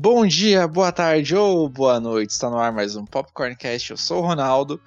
[0.00, 2.30] Bom dia, boa tarde ou boa noite.
[2.30, 3.90] Está no ar mais um Popcorncast.
[3.90, 4.80] Eu sou o Ronaldo.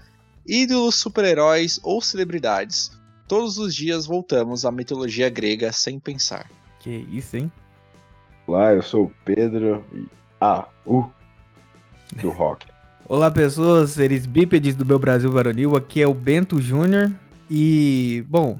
[0.47, 2.97] Ídolos, super-heróis ou celebridades.
[3.27, 6.49] Todos os dias voltamos à mitologia grega sem pensar.
[6.79, 7.51] Que isso, hein?
[8.47, 10.07] Olá, eu sou o Pedro e.
[10.39, 11.03] Ah, uh,
[12.15, 12.65] do rock.
[13.05, 15.75] Olá, pessoas, seres bípedes do meu Brasil varonil.
[15.75, 17.11] Aqui é o Bento Júnior.
[17.49, 18.57] E, bom,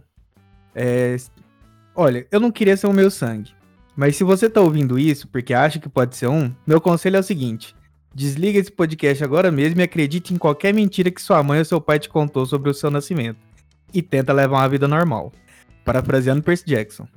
[0.76, 1.16] é...
[1.96, 3.54] olha, eu não queria ser o meu sangue.
[3.96, 7.20] Mas se você tá ouvindo isso porque acha que pode ser um, meu conselho é
[7.20, 7.76] o seguinte:
[8.14, 11.82] desliga esse podcast agora mesmo e acredite em qualquer mentira que sua mãe ou seu
[11.82, 13.40] pai te contou sobre o seu nascimento.
[13.94, 15.34] E tenta levar uma vida normal.
[15.84, 17.08] Parafraseando Percy Jackson.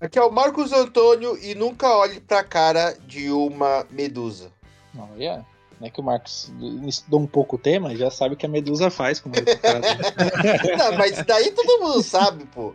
[0.00, 4.50] Aqui é o Marcos Antônio e nunca olhe pra cara de uma medusa.
[4.92, 5.44] Não, yeah.
[5.80, 6.52] Não é que o Marcos
[6.86, 9.20] estudou um pouco o tema, já sabe o que a Medusa faz.
[9.20, 9.34] Como
[10.78, 12.74] Não, mas isso daí todo mundo sabe, pô.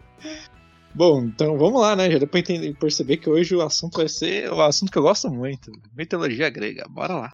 [0.93, 2.09] Bom, então vamos lá, né?
[2.11, 5.03] Já deu pra entender, perceber que hoje o assunto vai ser o assunto que eu
[5.03, 6.85] gosto muito: mitologia grega.
[6.89, 7.31] Bora lá.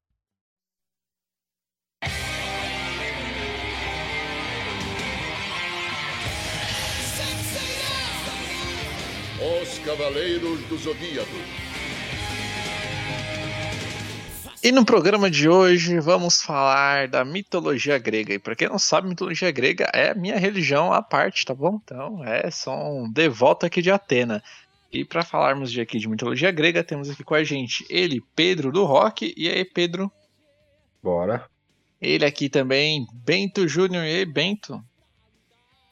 [9.62, 11.65] Os Cavaleiros do Zodíaco.
[14.66, 18.34] E no programa de hoje vamos falar da mitologia grega.
[18.34, 21.80] E para quem não sabe, mitologia grega é a minha religião à parte, tá bom?
[21.84, 24.42] Então, é, sou um devoto aqui de Atena.
[24.92, 28.72] E para falarmos de aqui de mitologia grega, temos aqui com a gente ele, Pedro
[28.72, 29.36] do Rock.
[29.38, 30.12] E aí, Pedro?
[31.04, 31.46] Bora.
[32.02, 34.04] Ele aqui também, Bento Júnior.
[34.04, 34.84] E aí, Bento?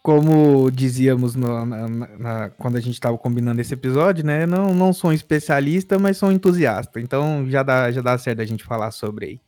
[0.04, 4.46] Como dizíamos no, na, na, quando a gente estava combinando esse episódio, né?
[4.46, 7.00] Não, não sou um especialista, mas sou um entusiasta.
[7.00, 9.42] Então já dá, já dá certo a gente falar sobre aí.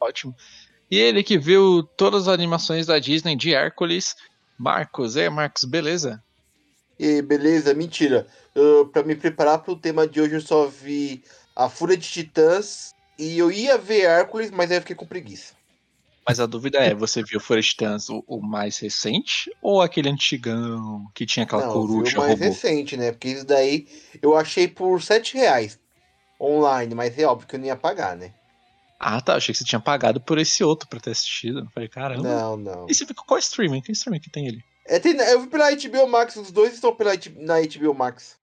[0.00, 0.34] Ótimo.
[0.88, 4.14] E ele que viu todas as animações da Disney de Hércules,
[4.56, 5.16] Marcos.
[5.16, 6.22] É, Marcos, beleza?
[6.96, 8.26] E beleza, mentira.
[8.92, 11.22] Pra me preparar pro tema de hoje, eu só vi
[11.54, 15.57] A Fúria de Titãs e eu ia ver Hércules, mas aí eu fiquei com preguiça.
[16.28, 21.06] Mas a dúvida é, você viu Forest Tans o, o, mais recente ou aquele antigão
[21.14, 22.44] que tinha aquela Não, coruja o mais robô?
[22.44, 23.12] recente, né?
[23.12, 23.88] Porque isso daí
[24.20, 25.78] eu achei por 7 reais
[26.38, 28.34] online, mas é óbvio que eu não ia pagar, né?
[29.00, 29.36] Ah, tá.
[29.36, 31.60] Achei que você tinha pagado por esse outro pra ter assistido.
[31.60, 32.22] Eu falei, caramba.
[32.22, 32.86] Não, não.
[32.86, 33.80] E você viu qual streaming?
[33.80, 34.62] Que streaming que tem ele?
[34.84, 38.36] É, tem, eu vi pela HBO Max, os dois estão pela, na HBO Max.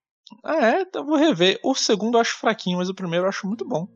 [0.44, 0.82] Ah, é?
[0.82, 1.60] Então eu vou rever.
[1.64, 3.88] O segundo eu acho fraquinho, mas o primeiro eu acho muito bom.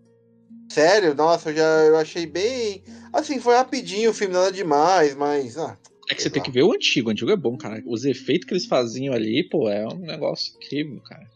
[0.70, 1.16] Sério?
[1.16, 2.84] Nossa, eu já eu achei bem.
[3.12, 5.58] Assim, foi rapidinho o filme, nada demais, mas.
[5.58, 5.78] Ah,
[6.10, 7.10] é que você tem que ver o antigo.
[7.10, 7.84] O antigo é bom, cara.
[7.86, 11.28] Os efeitos que eles faziam ali, pô, é um negócio incrível, cara.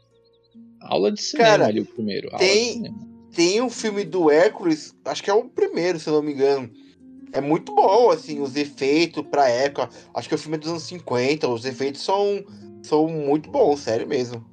[0.81, 2.29] Aula de cinema cara, ali, o primeiro.
[2.37, 2.83] Tem,
[3.33, 6.69] tem um filme do Hércules, acho que é o primeiro, se eu não me engano.
[7.31, 9.89] É muito bom, assim, os efeitos pra época.
[10.13, 12.43] Acho que o filme é dos anos 50, os efeitos são,
[12.81, 14.43] são muito bons, sério mesmo.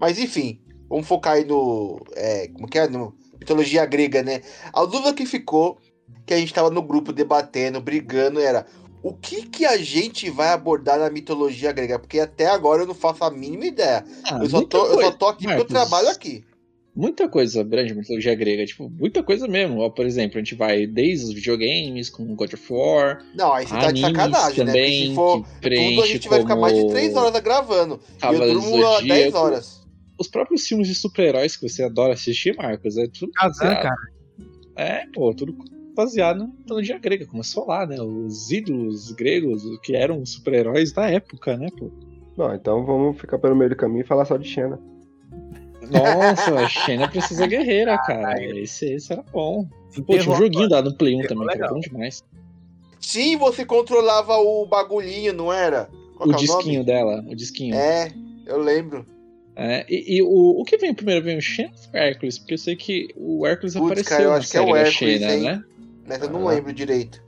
[0.00, 2.00] Mas enfim, vamos focar aí no.
[2.14, 2.88] É, como que é?
[2.88, 4.40] No, mitologia grega, né?
[4.72, 5.78] A dúvida que ficou,
[6.24, 8.64] que a gente tava no grupo debatendo, brigando, era
[9.02, 11.98] o que que a gente vai abordar na mitologia grega?
[11.98, 14.04] Porque até agora eu não faço a mínima ideia.
[14.24, 16.44] Ah, eu, só tô, eu só tô aqui Marcos, porque eu trabalho aqui.
[16.94, 19.80] Muita coisa abrange mitologia grega, tipo, muita coisa mesmo.
[19.80, 23.24] Ó, por exemplo, a gente vai desde os videogames, com God of War.
[23.34, 25.14] Não, aí você tá de sacanagem, também, né?
[25.14, 27.98] Porque se for tudo, a gente vai ficar mais de 3 horas gravando.
[28.22, 29.81] e eu durmo 10 horas
[30.22, 33.96] os próprios filmes de super-heróis que você adora assistir, Marcos, é tudo Kazan, cara.
[34.76, 35.54] É, pô, tudo
[35.94, 37.26] baseado na mitologia grega.
[37.26, 38.00] Começou lá, né?
[38.00, 41.90] Os ídolos gregos que eram super-heróis da época, né, pô?
[42.36, 44.80] Bom, então vamos ficar pelo meio do caminho e falar só de Xena.
[45.90, 48.42] Nossa, a Xena precisa guerreira, cara.
[48.42, 49.68] Esse, esse era bom.
[50.06, 52.22] Pô, tinha um joguinho da no Play 1 também, que era bom demais.
[52.98, 55.90] Sim, você controlava o bagulhinho, não era?
[56.16, 56.86] Qual o disquinho nome?
[56.86, 57.74] dela, o disquinho.
[57.74, 58.10] É,
[58.46, 59.04] eu lembro.
[59.54, 61.24] É, e, e o, o que vem primeiro?
[61.24, 62.38] Vem o Xena ou o Hércules?
[62.38, 64.76] Porque eu sei que o Hércules Putz, apareceu cara, eu na acho que é o
[64.76, 65.64] Hércules, Xena, né?
[66.06, 66.54] Mas eu não ah.
[66.54, 67.22] lembro direito.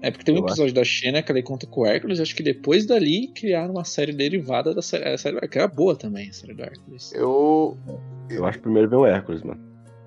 [0.00, 2.42] É porque tem um episódio da Xena que ela conta com o Hércules, acho que
[2.42, 5.96] depois dali criaram uma série derivada da série, a série do Hércules, que era boa
[5.96, 7.12] também, a série do Hércules.
[7.12, 7.76] Eu...
[8.30, 9.60] Eu acho que primeiro vem o Hércules, mano.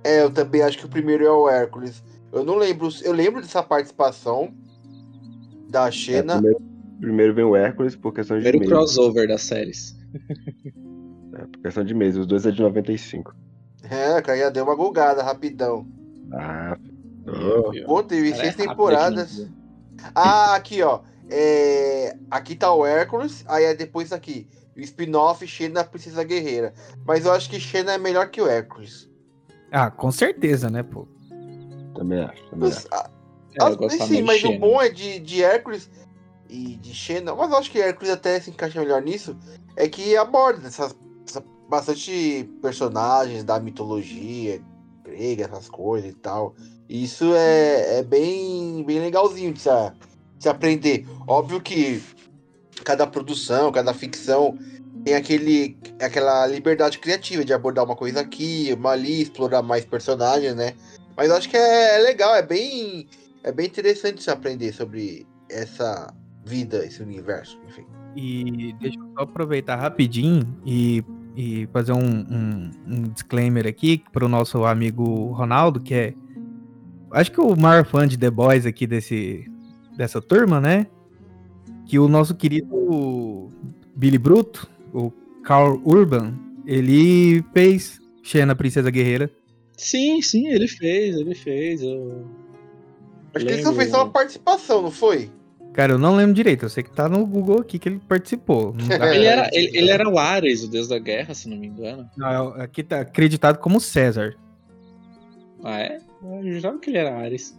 [0.03, 2.01] É, eu também acho que o primeiro é o Hércules.
[2.31, 4.53] Eu não lembro, eu lembro dessa participação
[5.69, 6.33] da Xena.
[6.33, 6.62] É, primeiro,
[7.00, 9.97] primeiro, vem o Hércules por questão de Primeiro crossover das séries.
[11.41, 13.33] É, por questão de mês, os dois é de 95.
[13.83, 15.85] É, cara, já deu uma gulgada rapidão.
[16.33, 16.77] Ah,
[17.27, 17.85] oh.
[17.85, 19.47] Pô, teve seis é temporadas.
[20.13, 21.01] Ah, aqui, ó.
[21.29, 22.15] É...
[22.29, 24.47] Aqui tá o Hércules, aí é depois aqui.
[24.75, 26.73] O spin-off Xena Princesa Guerreira.
[27.05, 29.09] Mas eu acho que Xena é melhor que o Hércules.
[29.71, 31.07] Ah, com certeza, né, pô?
[31.95, 32.49] Também acho.
[32.49, 32.88] Também mas, acho.
[32.93, 33.09] A,
[33.59, 35.89] é, a, sim, mas o bom é de, de Hércules
[36.49, 37.35] e de Xena.
[37.35, 39.38] Mas eu acho que Hércules até se encaixa melhor nisso.
[39.75, 40.95] É que aborda essas
[41.71, 44.62] bastante personagens da mitologia
[45.06, 46.53] grega, essas coisas e tal.
[46.89, 51.07] Isso é, é bem, bem legalzinho de se, de se aprender.
[51.25, 52.03] Óbvio que
[52.83, 54.57] cada produção, cada ficção
[55.06, 60.53] tem aquele, aquela liberdade criativa de abordar uma coisa aqui, uma ali, explorar mais personagens,
[60.53, 60.74] né?
[61.15, 63.07] Mas eu acho que é, é legal, é bem,
[63.45, 66.13] é bem interessante se aprender sobre essa
[66.45, 67.85] vida, esse universo, enfim.
[68.13, 71.01] E deixa eu só aproveitar rapidinho e,
[71.35, 76.13] e fazer um, um, um disclaimer aqui para o nosso amigo Ronaldo, que é.
[77.11, 79.45] Acho que o maior fã de The Boys aqui desse,
[79.97, 80.87] dessa turma, né?
[81.85, 83.49] Que o nosso querido
[83.95, 85.11] Billy Bruto, o
[85.43, 86.33] Carl Urban,
[86.65, 89.29] ele fez Xena Princesa Guerreira.
[89.75, 91.81] Sim, sim, ele fez, ele fez.
[91.81, 92.25] Eu...
[93.33, 95.29] Acho que ele só fez só uma participação, não foi?
[95.73, 96.65] Cara, eu não lembro direito.
[96.65, 98.75] Eu sei que tá no Google aqui que ele participou.
[99.13, 102.09] ele, era, ele, ele, era o Ares, o deus da guerra, se não me engano.
[102.18, 104.35] Não, aqui tá acreditado como César.
[105.63, 106.00] Ah, é?
[106.23, 107.56] Eu jurava que ele era Ares.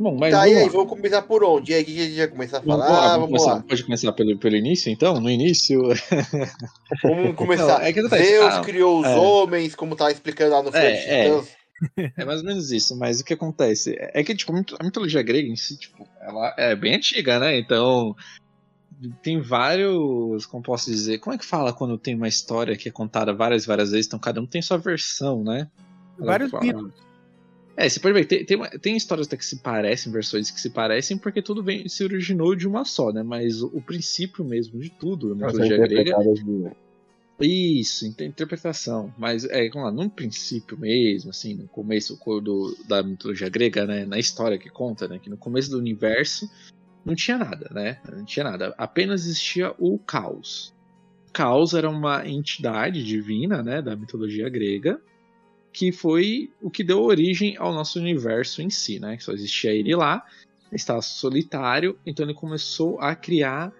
[0.00, 0.32] Bom, mas.
[0.32, 1.72] Tá, e aí, vamos começar por onde?
[1.72, 2.86] E aí, o que a gente vai começar a falar?
[2.86, 3.64] Vamos lá, vamos começar, lá.
[3.68, 5.20] Pode começar pelo, pelo início, então?
[5.20, 5.82] No início.
[7.02, 7.80] Vamos começar.
[7.80, 9.16] Não, é que Deus ah, criou os é.
[9.16, 11.42] homens, como tá explicando lá no É, de é.
[12.16, 14.84] É mais ou menos isso, mas o que acontece é que, tipo, a mito- a
[14.84, 17.58] mitologia grega em si, tipo, ela é bem antiga, né?
[17.58, 18.16] Então,
[19.22, 22.92] tem vários, como posso dizer, como é que fala quando tem uma história que é
[22.92, 25.68] contada várias, várias vezes, então cada um tem sua versão, né?
[26.18, 26.92] Vários mitos.
[27.76, 30.68] É, você pode ver, tem, tem, tem histórias até que se parecem, versões que se
[30.70, 33.22] parecem, porque tudo vem, se originou de uma só, né?
[33.22, 36.70] Mas o, o princípio mesmo de tudo na são mitologia grega de-
[37.46, 39.12] isso, int- interpretação.
[39.16, 43.86] Mas é, vamos lá, num princípio mesmo, assim, no começo co- do, da mitologia grega,
[43.86, 46.50] né, na história que conta, né, que no começo do universo
[47.04, 48.00] não tinha nada, né?
[48.10, 48.74] Não tinha nada.
[48.76, 50.74] Apenas existia o caos.
[51.28, 55.00] O caos era uma entidade divina, né, da mitologia grega,
[55.72, 59.16] que foi o que deu origem ao nosso universo em si, né?
[59.20, 60.24] Só existia ele lá,
[60.72, 63.72] estava solitário, então ele começou a criar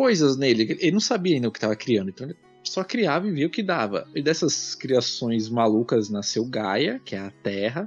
[0.00, 0.78] coisas nele.
[0.80, 3.50] Ele não sabia ainda o que estava criando, então ele só criava e via o
[3.50, 4.08] que dava.
[4.14, 7.86] E dessas criações malucas nasceu Gaia, que é a Terra,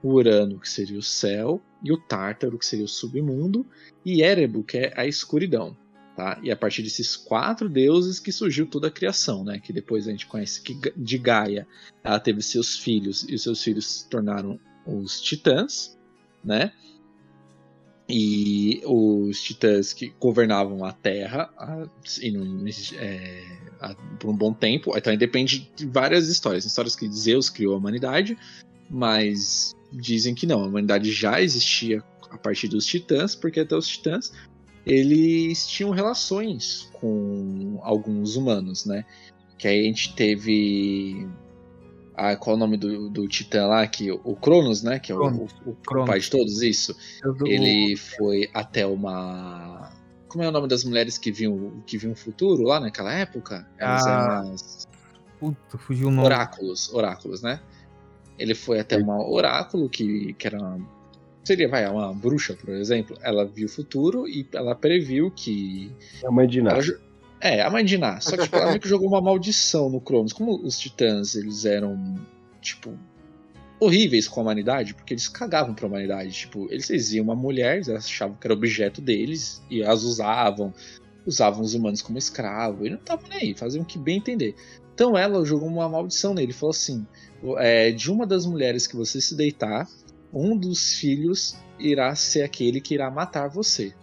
[0.00, 3.66] Urano, que seria o céu, e o Tártaro, que seria o submundo,
[4.04, 5.76] e Erebo, que é a escuridão.
[6.14, 6.38] Tá?
[6.44, 9.58] E a partir desses quatro deuses que surgiu toda a criação, né?
[9.58, 11.66] Que depois a gente conhece que de Gaia
[12.04, 15.98] ela teve seus filhos, e os seus filhos se tornaram os titãs,
[16.44, 16.72] né?
[18.08, 21.86] E os titãs que governavam a Terra a-
[22.22, 22.64] e não-
[22.96, 23.44] é,
[23.80, 24.96] a- por um bom tempo.
[24.96, 26.64] Então depende de várias histórias.
[26.64, 28.36] Histórias que Zeus criou a humanidade,
[28.88, 33.86] mas dizem que não, a humanidade já existia a partir dos titãs, porque até os
[33.88, 34.32] titãs
[34.86, 39.04] eles tinham relações com alguns humanos, né?
[39.58, 41.26] Que aí a gente teve.
[42.20, 43.86] Ah, qual é o nome do, do titã lá?
[43.86, 44.98] Que, o Cronos, né?
[44.98, 45.52] Que é o, Cronos.
[45.64, 46.96] o- o pai de todos, isso.
[47.38, 49.90] Do- Ele foi até uma.
[50.26, 53.66] Como é o nome das mulheres que viam, que viam o futuro lá naquela época?
[53.78, 54.10] Elas Ah,
[54.42, 54.88] eram as
[55.38, 56.26] Puta, fugiu o nome.
[56.26, 57.60] oráculos, oráculos, né?
[58.36, 60.78] Ele foi até uma oráculo que, que era uma,
[61.44, 63.16] seria vai uma bruxa, por exemplo.
[63.22, 66.70] Ela viu o futuro e ela previu que É a mãe de ela
[67.40, 68.20] é, a mãe de Ná.
[68.20, 70.32] Só que tipo, ela meio que jogou uma maldição no Cronos.
[70.32, 72.16] Como os titãs, eles eram,
[72.60, 72.98] tipo,
[73.80, 76.32] horríveis com a humanidade, porque eles cagavam pra humanidade.
[76.32, 80.72] Tipo, eles viam uma mulher, eles achavam que era objeto deles, e as usavam,
[81.26, 84.54] usavam os humanos como escravo, e não estavam nem aí, faziam o que bem entender.
[84.94, 87.06] Então ela jogou uma maldição nele, falou assim:
[87.58, 89.88] é, de uma das mulheres que você se deitar,
[90.32, 93.94] um dos filhos irá ser aquele que irá matar você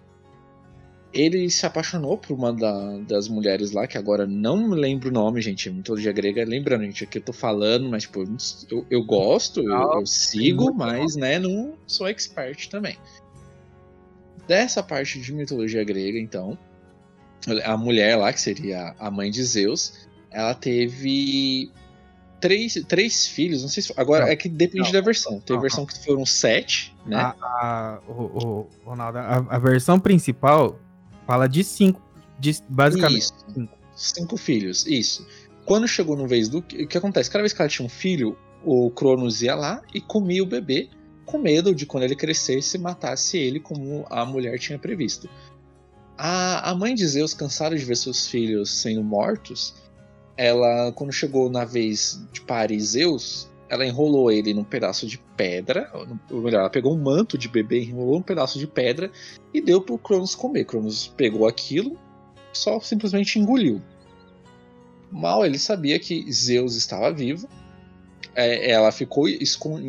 [1.16, 5.12] ele se apaixonou por uma da- das mulheres lá, que agora não me lembro o
[5.14, 6.44] nome, gente, é mitologia grega.
[6.46, 8.24] Lembrando, gente, aqui eu tô falando, mas, tipo,
[8.70, 12.98] eu, eu gosto, eu, eu sigo, mas, né, não sou expert também.
[14.48, 16.58] Dessa parte de mitologia grega, então,
[17.64, 21.72] a mulher lá, que seria a mãe de Zeus, ela teve
[22.40, 23.94] três, três filhos, não sei se.
[23.98, 24.32] Agora Não.
[24.32, 24.92] é que depende Não.
[24.92, 25.40] da versão.
[25.40, 27.16] Tem Não, versão que foram sete, né?
[27.16, 30.78] A, a- o, o- Ronaldo, a, a versão principal
[31.26, 32.02] fala de cinco.
[32.40, 33.20] De, basicamente.
[33.20, 33.34] Isso.
[33.54, 33.78] cinco.
[33.96, 35.26] Cinco filhos, isso.
[35.66, 36.60] Quando chegou no vez do.
[36.60, 37.30] O que acontece?
[37.30, 40.90] Cada vez que ela tinha um filho, o Cronos ia lá e comia o bebê,
[41.26, 45.30] com medo de quando ele crescesse matasse ele, como a mulher tinha previsto.
[46.18, 49.76] A, a mãe de Zeus, cansada de ver seus filhos sendo mortos,
[50.38, 55.92] ela, quando chegou na vez de parir Zeus, ela enrolou ele num pedaço de pedra,
[56.30, 59.12] ou melhor, ela pegou um manto de bebê, enrolou um pedaço de pedra
[59.54, 60.66] e deu pro Cronos comer.
[60.66, 61.98] Cronos pegou aquilo,
[62.54, 63.82] só simplesmente engoliu.
[65.12, 67.48] Mal ele sabia que Zeus estava vivo,
[68.36, 69.26] é, ela ficou,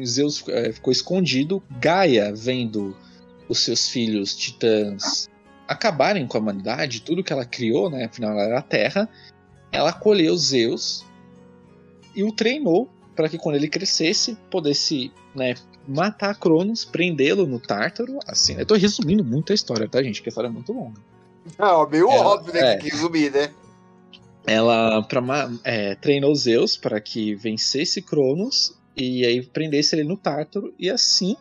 [0.05, 1.63] Zeus é, ficou escondido.
[1.81, 2.97] Gaia, vendo
[3.49, 5.29] os seus filhos titãs
[5.67, 8.05] acabarem com a humanidade, tudo que ela criou, né?
[8.05, 9.09] Afinal, ela era a Terra.
[9.73, 11.05] Ela acolheu Zeus
[12.15, 15.55] e o treinou para que quando ele crescesse pudesse, né,
[15.89, 18.19] matar Cronos, prendê-lo no Tártaro.
[18.27, 20.23] Assim, eu tô resumindo muito a história, tá, gente?
[20.23, 21.01] Que a história é muito longa.
[21.59, 22.61] Ah, meio É, óbvio, né?
[22.61, 22.63] é.
[22.77, 23.51] Que tem que resumir, né?
[24.47, 25.21] Ela pra,
[25.65, 31.37] é, treinou Zeus para que vencesse Cronos e aí prendesse ele no Tártaro e assim,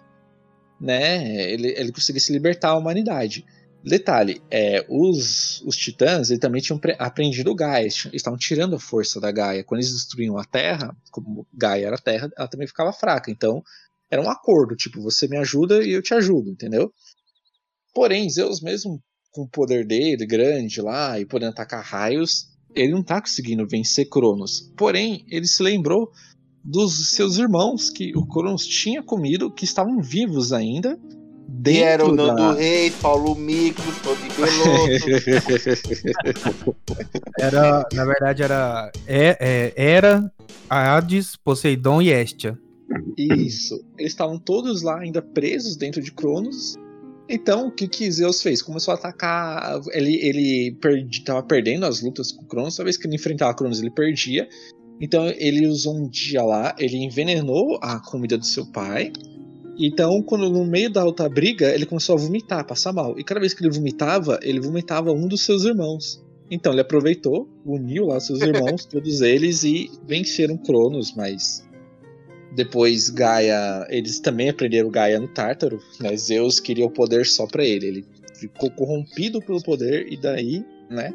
[0.80, 3.46] né, ele, ele conseguisse libertar a humanidade.
[3.88, 8.80] Detalhe, é, os, os titãs eles também tinham pre- aprendido Gaia, eles estavam tirando a
[8.80, 9.64] força da Gaia.
[9.64, 13.30] Quando eles destruíam a Terra, como Gaia era a Terra, ela também ficava fraca.
[13.30, 13.62] Então,
[14.10, 16.92] era um acordo, tipo, você me ajuda e eu te ajudo, entendeu?
[17.94, 19.00] Porém, Zeus, mesmo
[19.32, 24.10] com o poder dele grande lá e podendo atacar raios, ele não tá conseguindo vencer
[24.10, 24.72] Cronos.
[24.76, 26.12] Porém, ele se lembrou
[26.64, 31.00] dos seus irmãos que o Cronos tinha comido, que estavam vivos ainda.
[31.68, 32.54] E era o dentro Nando da...
[32.54, 34.56] Reis, Paulo Micros, Tony Veloso.
[37.40, 40.32] Era, na verdade, era é, é, era
[40.70, 42.58] Hades, Poseidon e Hestia.
[43.18, 43.84] Isso.
[43.98, 46.76] Eles estavam todos lá ainda presos dentro de Cronos.
[47.28, 48.62] Então, o que, que Zeus fez?
[48.62, 49.82] Começou a atacar.
[49.92, 52.76] Ele, ele perdi, tava perdendo as lutas com Cronos.
[52.76, 54.48] Toda vez que ele enfrentava Cronos, ele perdia.
[55.02, 59.12] Então, ele usou um dia lá, ele envenenou a comida do seu pai.
[59.78, 63.20] Então, quando no meio da alta briga, ele começou a vomitar, passar mal.
[63.20, 66.24] E cada vez que ele vomitava, ele vomitava um dos seus irmãos.
[66.50, 71.66] Então, ele aproveitou, uniu lá seus irmãos, todos eles, e venceram Cronos, mas
[72.56, 76.16] depois Gaia, eles também aprenderam Gaia no Tártaro, né?
[76.16, 78.06] Zeus queria o poder só pra ele, ele
[78.40, 81.14] ficou corrompido pelo poder e daí, né?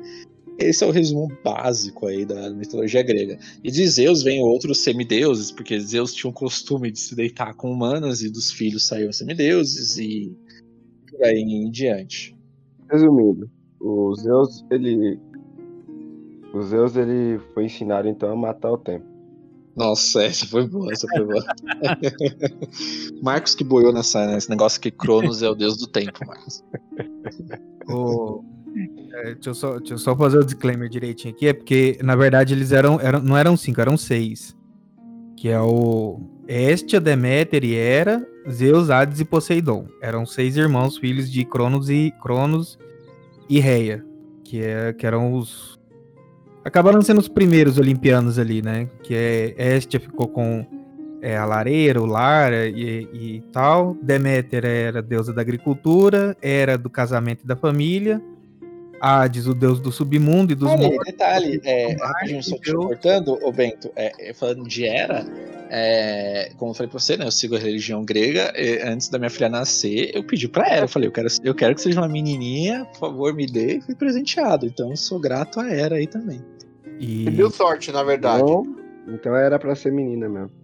[0.61, 3.39] Esse é o resumo básico aí da mitologia grega.
[3.65, 7.73] E de Zeus vem outros semideuses, porque Zeus tinha o costume de se deitar com
[7.73, 10.37] humanas e dos filhos saíam semideuses e
[11.11, 12.37] por aí em diante.
[12.91, 13.51] Resumindo,
[13.81, 15.19] o Zeus, ele.
[16.53, 19.07] O Zeus, ele foi ensinado então a matar o tempo.
[19.77, 21.45] Nossa, essa foi boa, essa foi boa.
[23.23, 26.63] Marcos que boiou nessa, nesse negócio que Cronos é o deus do tempo, Marcos.
[27.89, 28.45] O-
[29.13, 32.15] é, deixa, eu só, deixa eu só fazer o disclaimer direitinho aqui, é porque, na
[32.15, 34.57] verdade, eles eram, eram não eram cinco, eram seis.
[35.37, 39.87] Que é o Hestia, Deméter e Hera, Zeus, Hades e Poseidon.
[40.03, 42.79] Eram seis irmãos, filhos de Cronos e Cronos
[43.49, 44.05] e Reia,
[44.45, 45.79] que, é, que eram os.
[46.63, 48.89] Acabaram sendo os primeiros olimpianos ali, né?
[49.03, 50.67] Que é Hestia ficou com
[51.23, 53.97] é, a lareira, o Lara e, e tal.
[54.03, 58.23] Deméter era deusa da agricultura, era do casamento e da família.
[59.01, 61.05] Hades, o deus do submundo e dos Olha, mortos.
[61.07, 62.85] detalhe, é, rapidinho, só te Deus.
[62.85, 65.25] cortando, ô Bento, é, é, falando de Hera,
[65.71, 69.19] é, como eu falei pra você, né, eu sigo a religião grega, e antes da
[69.19, 72.01] minha filha nascer, eu pedi pra Hera, eu falei, eu quero, eu quero que seja
[72.01, 75.97] uma menininha, por favor, me dê, e fui presenteado, então eu sou grato a Hera
[75.97, 76.41] aí também.
[76.99, 78.43] E Você deu sorte, na verdade.
[78.43, 78.77] Então,
[79.09, 80.60] então era pra ser menina mesmo.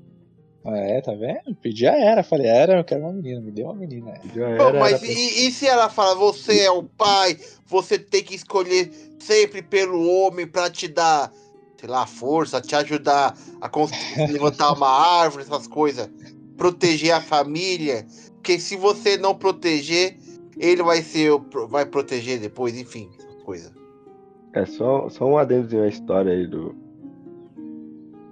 [0.67, 1.55] Ah, É, tá vendo?
[1.63, 4.13] Pedi a Hera, falei, Hera, eu quero uma menina, me deu uma menina.
[4.33, 7.99] Pô, era, mas era pra- e, e se ela fala, você é o pai, você
[7.99, 11.33] tem que escolher sempre pelo homem pra te dar,
[11.79, 13.71] sei lá, força, te ajudar a
[14.29, 16.09] levantar uma árvore, essas coisas,
[16.57, 18.05] proteger a família,
[18.35, 20.17] porque se você não proteger,
[20.59, 21.31] ele vai ser,
[21.69, 23.73] vai proteger depois, enfim, essas coisas.
[24.53, 26.75] É só, só um adendozinho à história aí do,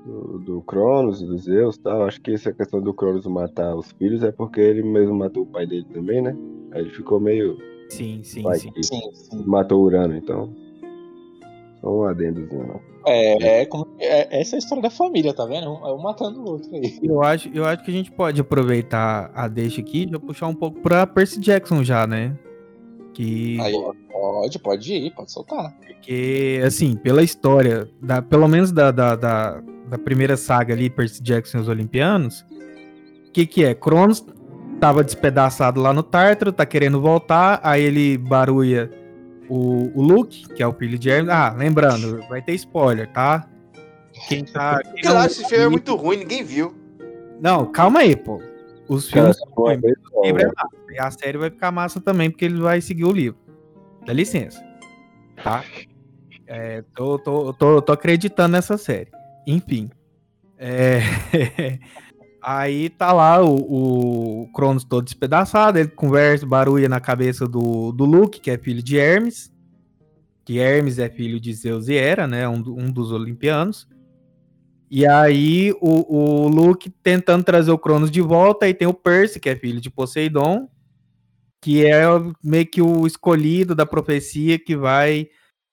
[0.04, 2.04] do, do Cronos, do Zeus e tal.
[2.04, 5.46] Acho que essa questão do Cronos matar os filhos é porque ele mesmo matou o
[5.46, 6.36] pai dele também, né?
[6.72, 7.56] Aí ele ficou meio.
[7.88, 8.70] sim, sim, pai sim.
[8.72, 9.42] que Sim, sim.
[9.46, 10.52] matou Urano, então.
[11.80, 12.80] Só um adendozinho, não.
[13.06, 15.70] É, é, como- é- essa é a história da família, tá vendo?
[15.70, 16.98] Um, é um matando o outro aí.
[17.02, 20.46] Eu acho, eu acho que a gente pode aproveitar a deixa aqui e já puxar
[20.48, 22.34] um pouco pra Percy Jackson já, né?
[23.12, 23.74] Que Aí,
[24.10, 25.76] pode, pode ir, pode soltar.
[25.86, 31.22] Porque, assim, pela história, da, pelo menos da, da, da, da primeira saga ali, Percy
[31.22, 32.44] Jackson e os Olimpianos,
[33.28, 33.74] o que que é?
[33.74, 34.24] Cronos
[34.80, 38.90] tava despedaçado lá no Tártaro, tá querendo voltar, aí ele barulha
[39.48, 41.30] o, o Luke, que é o filho de Hermes.
[41.30, 43.48] Ah, lembrando, vai ter spoiler, tá?
[44.28, 44.80] Quem tá...
[44.84, 46.74] quem Porque não- esse filme é muito ruim, ninguém viu.
[47.40, 48.40] Não, calma aí, pô.
[48.88, 49.36] Os filmes
[50.22, 50.68] livro é massa.
[50.90, 53.38] E a série vai ficar massa também, porque ele vai seguir o livro.
[54.06, 54.62] Dá licença.
[55.42, 55.64] Tá?
[56.46, 59.10] É, tô, tô, tô, tô acreditando nessa série.
[59.46, 59.90] Enfim.
[60.58, 61.00] É,
[62.46, 68.04] Aí tá lá o, o Cronos todo despedaçado, ele conversa, barulha na cabeça do, do
[68.04, 69.50] Luke, que é filho de Hermes.
[70.44, 72.46] Que Hermes é filho de Zeus e Hera, né?
[72.46, 73.88] Um, um dos olimpianos.
[74.90, 79.40] E aí o, o Luke tentando trazer o Cronos de volta, e tem o Percy,
[79.40, 80.68] que é filho de Poseidon,
[81.62, 82.04] que é
[82.42, 85.28] meio que o escolhido da profecia que vai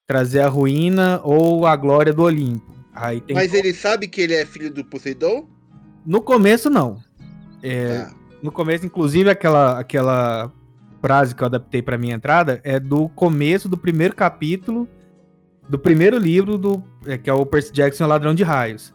[0.08, 2.81] trazer a ruína ou a glória do Olimpo.
[2.94, 5.48] Aí tem Mas ele sabe que ele é filho do Poseidon?
[6.06, 7.00] No começo, não.
[7.64, 8.16] É, Ah.
[8.42, 10.52] No começo, inclusive, aquela, aquela
[11.00, 14.88] frase que eu adaptei para minha entrada é do começo do primeiro capítulo
[15.72, 18.94] do primeiro livro do é, que é o Percy Jackson e o Ladrão de Raios.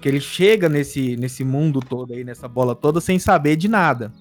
[0.00, 4.12] Que ele chega nesse, nesse mundo todo aí, nessa bola toda, sem saber de nada.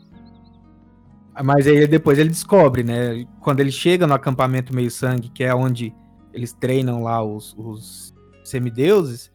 [1.43, 3.23] Mas aí depois ele descobre, né?
[3.39, 5.93] Quando ele chega no acampamento meio sangue, que é onde
[6.33, 8.13] eles treinam lá os, os
[8.49, 9.31] semideuses,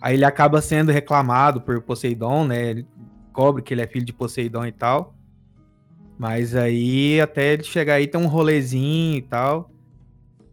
[0.00, 2.70] aí ele acaba sendo reclamado por Poseidon, né?
[2.70, 2.86] Ele
[3.24, 5.14] descobre que ele é filho de Poseidon e tal.
[6.18, 9.70] Mas aí, até ele chegar aí, tem um rolezinho e tal.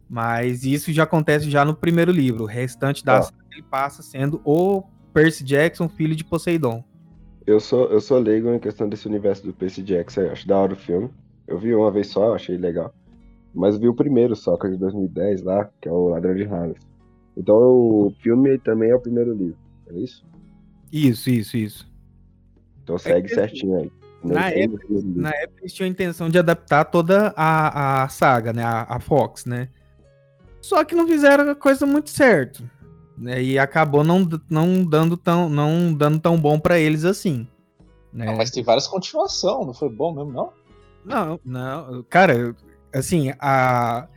[0.10, 2.44] Mas isso já acontece já no primeiro livro.
[2.44, 6.84] O restante da saga ele passa sendo o Percy Jackson, filho de Poseidon.
[7.46, 10.58] Eu sou, eu sou leigo em questão desse universo do Percy Jackson, eu acho da
[10.58, 11.10] hora o filme.
[11.48, 12.94] Eu vi uma vez só, achei legal.
[13.54, 16.44] Mas vi o primeiro só, que é de 2010 lá, que é o Ladrão de
[16.44, 16.78] Raios.
[17.38, 20.26] Então o filme também é o primeiro livro, é isso?
[20.92, 21.88] Isso, isso, isso.
[22.84, 23.92] Então segue que- certinho aí.
[24.24, 25.22] na livro.
[25.22, 28.64] Na época eles tinham a intenção de adaptar toda a, a saga, né?
[28.64, 29.70] A, a Fox, né?
[30.62, 32.68] Só que não fizeram a coisa muito certo.
[33.18, 33.42] Né?
[33.42, 37.48] E acabou não, não, dando tão, não dando tão bom pra eles assim.
[38.12, 38.28] Né?
[38.30, 40.52] Ah, mas tem várias continuações, não foi bom mesmo, não?
[41.06, 42.04] Não, não.
[42.10, 42.56] Cara,
[42.94, 44.08] assim, a...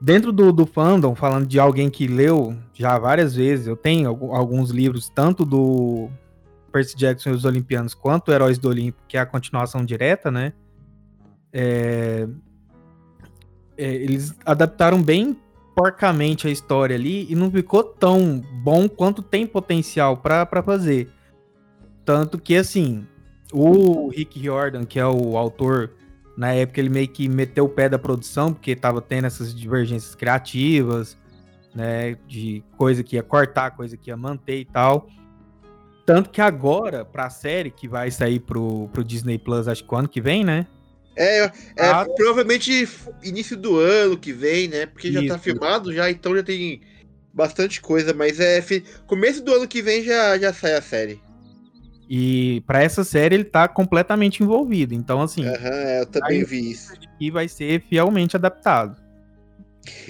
[0.00, 4.32] dentro do, do fandom, falando de alguém que leu já várias vezes, eu tenho algu-
[4.32, 6.08] alguns livros, tanto do
[6.72, 10.52] Percy Jackson e os Olimpianos, quanto Heróis do Olimpo, que é a continuação direta, né?
[11.52, 12.28] É,
[13.76, 15.36] é, eles adaptaram bem
[15.74, 21.10] porcamente a história ali e não ficou tão bom quanto tem potencial pra fazer.
[22.04, 23.06] Tanto que, assim,
[23.52, 25.90] o Rick Riordan, que é o autor,
[26.38, 30.14] na época ele meio que meteu o pé da produção, porque tava tendo essas divergências
[30.14, 31.18] criativas,
[31.74, 32.16] né?
[32.28, 35.08] De coisa que ia cortar, coisa que ia manter e tal.
[36.06, 39.98] Tanto que agora, pra série que vai sair pro, pro Disney Plus, acho que o
[39.98, 40.64] ano que vem, né?
[41.16, 41.46] É,
[41.76, 42.06] é Ah.
[42.16, 42.88] provavelmente
[43.24, 44.86] início do ano que vem, né?
[44.86, 45.38] Porque já tá Isso.
[45.40, 46.80] filmado já, então já tem
[47.34, 48.62] bastante coisa, mas é
[49.08, 51.20] começo do ano que vem já, já sai a série.
[52.08, 54.94] E pra essa série ele tá completamente envolvido.
[54.94, 56.92] Então, assim, Aham, é, eu também vi isso.
[57.20, 58.96] e vai ser fielmente adaptado.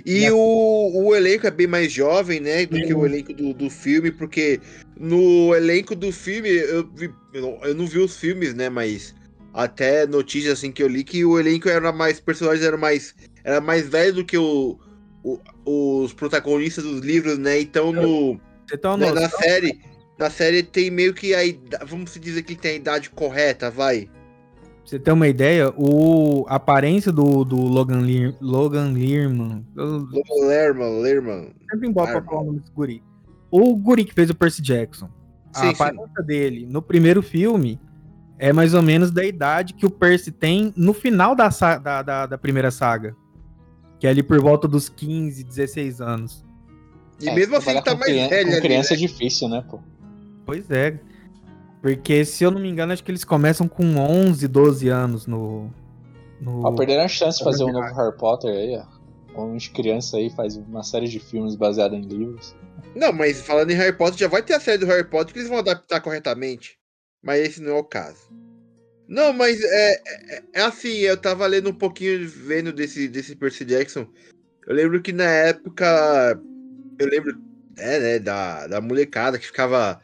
[0.05, 2.67] E o, o elenco é bem mais jovem, né?
[2.67, 4.61] Do que o elenco do, do filme, porque
[4.99, 8.69] no elenco do filme, eu, vi- eu, não, eu não vi os filmes, né?
[8.69, 9.15] Mas
[9.53, 12.19] até notícias assim que eu li que o elenco era mais.
[12.21, 13.15] Personagens eram mais.
[13.45, 14.79] Era mais velho do que o,
[15.23, 17.61] o- os protagonistas dos livros, né?
[17.61, 18.41] Então no.
[18.69, 19.81] Tem uma Na, série.
[20.19, 21.85] Na série tem meio que a idade.
[21.87, 24.07] Vamos dizer que tem a idade correta, vai.
[24.07, 24.13] Pra
[24.85, 29.65] você ter uma ideia, o, a aparência do, do Logan, Lear, Logan Learman.
[29.77, 30.07] Eu
[30.49, 31.53] Lerman, Lerman.
[31.71, 33.03] sempre embora pra falar o nome desse guri.
[33.51, 35.09] O guri que fez o Percy Jackson.
[35.55, 35.83] A Sim, sim.
[35.83, 37.79] aparência dele no primeiro filme
[38.39, 42.27] é mais ou menos da idade que o Percy tem no final da, da, da,
[42.27, 43.15] da primeira saga.
[43.99, 46.45] Que é ali por volta dos 15, 16 anos.
[47.21, 48.97] E É, mesmo assim tá mais velho Com ali, criança né?
[48.97, 49.81] é difícil, né, pô?
[50.49, 50.99] Pois é.
[51.83, 55.71] Porque, se eu não me engano, acho que eles começam com 11, 12 anos no.
[56.41, 56.65] no...
[56.65, 58.83] Ó, perderam a chance de fazer um novo Harry Potter aí,
[59.37, 59.43] ó.
[59.45, 62.57] Um de criança aí faz uma série de filmes baseada em livros.
[62.97, 65.39] Não, mas falando em Harry Potter, já vai ter a série do Harry Potter que
[65.39, 66.79] eles vão adaptar corretamente.
[67.23, 68.31] Mas esse não é o caso.
[69.07, 73.67] Não, mas é, é, é assim, eu tava lendo um pouquinho, vendo desse, desse Percy
[73.67, 74.07] Jackson.
[74.67, 76.41] Eu lembro que na época.
[76.99, 77.39] Eu lembro,
[77.77, 80.01] é, né, da, da molecada que ficava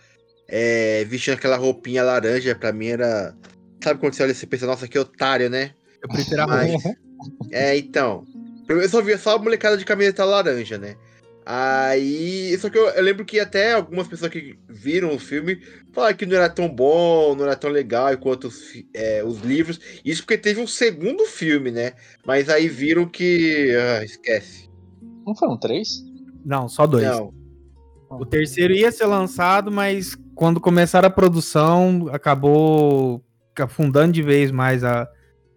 [0.56, 3.34] é, vestindo aquela roupinha laranja, pra mim era.
[3.82, 5.72] Sabe quando você olha e você pensa, nossa, que otário, né?
[6.00, 6.84] Eu prefiro a Mas-.
[7.50, 8.24] É, então.
[8.68, 10.94] Eu só via só a molecada de camiseta laranja, né?
[11.44, 12.56] Aí.
[12.58, 15.60] Só que eu, eu lembro que até algumas pessoas que viram o filme
[15.92, 18.62] falaram que não era tão bom, não era tão legal quanto os,
[18.94, 19.80] é, os livros.
[20.04, 21.94] Isso porque teve um segundo filme, né?
[22.24, 23.74] Mas aí viram que.
[23.74, 24.70] ah, esquece.
[25.26, 26.04] Não foram três?
[26.44, 27.02] Não, só dois.
[27.02, 27.34] Não.
[28.08, 33.22] O terceiro ia ser lançado, mas quando começaram a produção, acabou
[33.58, 35.08] afundando de vez mais a-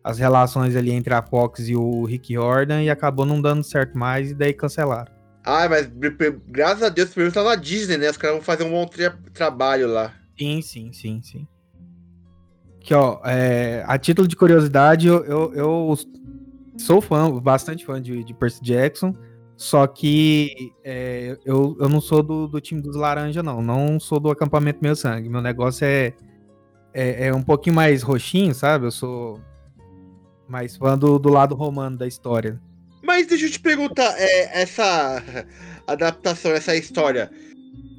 [0.04, 3.98] as relações ali entre a Fox e o Rick Jordan e acabou não dando certo
[3.98, 5.12] mais e daí cancelaram.
[5.44, 5.90] Ah, mas
[6.48, 8.10] graças a Deus, primeiro tá na Disney, né?
[8.10, 10.13] Os caras vão fazer um bom tra- trabalho lá.
[10.38, 11.48] Sim, sim, sim, sim.
[12.82, 15.96] Aqui, ó, é, a título de curiosidade, eu, eu, eu
[16.78, 19.16] sou fã, bastante fã de, de Percy Jackson.
[19.58, 23.60] Só que é, eu, eu não sou do, do time dos laranja, não.
[23.60, 25.28] Não sou do acampamento Meu Sangue.
[25.28, 26.13] Meu negócio é,
[26.93, 28.86] é, é um pouquinho mais roxinho, sabe?
[28.86, 29.41] Eu sou
[30.48, 32.62] mais fã do, do lado romano da história.
[33.02, 35.24] Mas deixa eu te perguntar, é, essa
[35.88, 37.32] adaptação, essa história,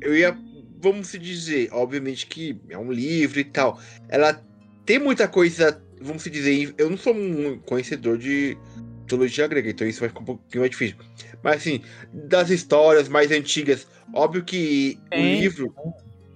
[0.01, 0.37] eu ia,
[0.81, 4.41] vamos se dizer, obviamente que é um livro e tal, ela
[4.85, 8.57] tem muita coisa, vamos se dizer, eu não sou um conhecedor de
[9.01, 10.97] mitologia grega, então isso vai ficar um pouquinho mais difícil.
[11.43, 11.81] Mas assim,
[12.13, 15.73] das histórias mais antigas, óbvio que o livro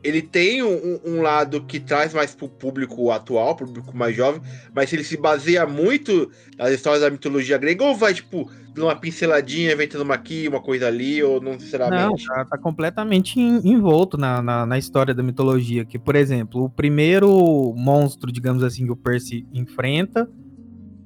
[0.02, 4.42] ele tem um, um, lado que traz mais pro público atual, pro público mais jovem,
[4.74, 8.96] mas ele se baseia muito nas histórias da mitologia grega, ou vai, tipo, dando uma
[8.96, 12.26] pinceladinha, inventando uma aqui, uma coisa ali, ou não sinceramente?
[12.26, 16.70] Não, tá, tá completamente envolto na, na, na, história da mitologia, que, por exemplo, o
[16.70, 20.28] primeiro monstro, digamos assim, que o Percy enfrenta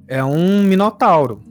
[0.08, 1.42] é um minotauro.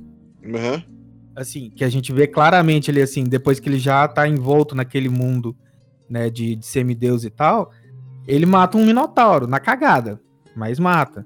[0.44, 0.95] Uhum.
[1.36, 5.10] Assim, que a gente vê claramente ele, assim, depois que ele já tá envolto naquele
[5.10, 5.56] mundo
[6.10, 7.72] né, de, de semideus e tal,
[8.28, 10.22] ele mata um minotauro na cagada,
[10.56, 11.26] mas mata.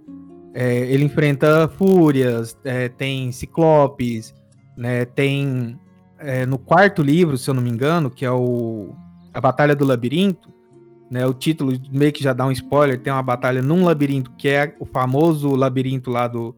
[0.54, 4.34] É, ele enfrenta fúrias, é, tem ciclopes,
[4.76, 5.80] né, tem
[6.17, 8.93] é, no quarto livro, se eu não me engano, que é o
[9.32, 10.50] a Batalha do Labirinto,
[11.10, 14.48] né, o título meio que já dá um spoiler, tem uma batalha num labirinto que
[14.48, 16.56] é o famoso labirinto lá do,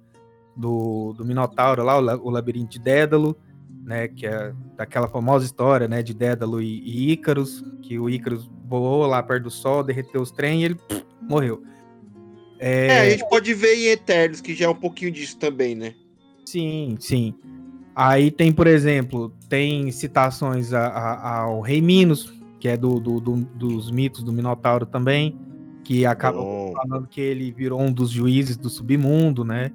[0.56, 3.36] do, do Minotauro, lá, o, labirinto de Dédalo,
[3.84, 8.50] né, que é daquela famosa história, né, de Dédalo e, e Ícaros, que o Ícaros
[8.66, 11.64] voou lá perto do Sol, derreteu os trem e ele pff, morreu.
[12.60, 12.88] É...
[12.88, 13.00] é...
[13.00, 15.96] a gente pode ver em Eternos, que já é um pouquinho disso também, né?
[16.46, 17.34] Sim, sim.
[17.96, 23.20] Aí tem, por exemplo, tem citações a, a, ao Rei Minos, que é do, do,
[23.20, 25.38] do, dos mitos do Minotauro também,
[25.84, 26.74] que acaba oh.
[26.74, 29.72] falando que ele virou um dos juízes do submundo, né?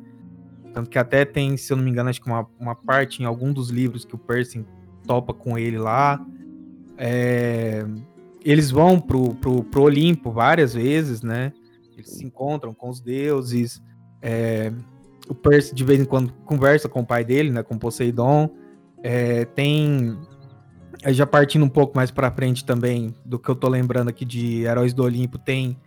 [0.77, 3.25] Tanto que até tem, se eu não me engano, acho que uma, uma parte em
[3.25, 4.63] algum dos livros que o Percy
[5.07, 6.23] topa com ele lá.
[6.99, 7.83] É,
[8.45, 11.51] eles vão pro, pro, pro Olimpo várias vezes, né?
[11.95, 13.83] Eles se encontram com os deuses.
[14.21, 14.71] É,
[15.27, 17.63] o Percy de vez em quando conversa com o pai dele, né?
[17.63, 18.51] Com Poseidon.
[19.03, 20.15] É, tem.
[21.07, 24.65] Já partindo um pouco mais para frente também do que eu tô lembrando aqui de
[24.65, 25.79] Heróis do Olimpo, tem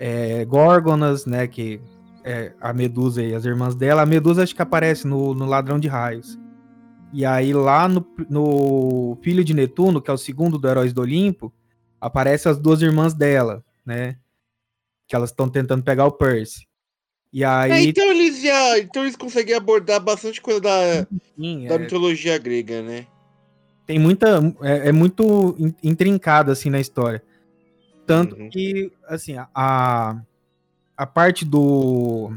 [0.00, 1.46] é, Górgonas, né?
[1.46, 1.80] Que
[2.24, 4.02] é, a Medusa e as irmãs dela.
[4.02, 6.38] A Medusa acho que aparece no, no Ladrão de Raios.
[7.12, 11.02] E aí lá no, no Filho de Netuno, que é o segundo do Heróis do
[11.02, 11.52] Olimpo,
[12.00, 14.16] aparece as duas irmãs dela, né?
[15.06, 16.66] Que elas estão tentando pegar o Percy.
[17.32, 17.70] E aí...
[17.70, 18.78] É, então eles já.
[18.78, 21.06] Então eles conseguem abordar bastante coisa da,
[21.36, 21.78] Sim, da é...
[21.78, 23.06] mitologia grega, né?
[23.86, 24.40] Tem muita.
[24.62, 27.22] É, é, muito intrincado assim na história.
[28.06, 28.48] Tanto uhum.
[28.48, 30.20] que, assim, a,
[30.96, 32.32] a parte do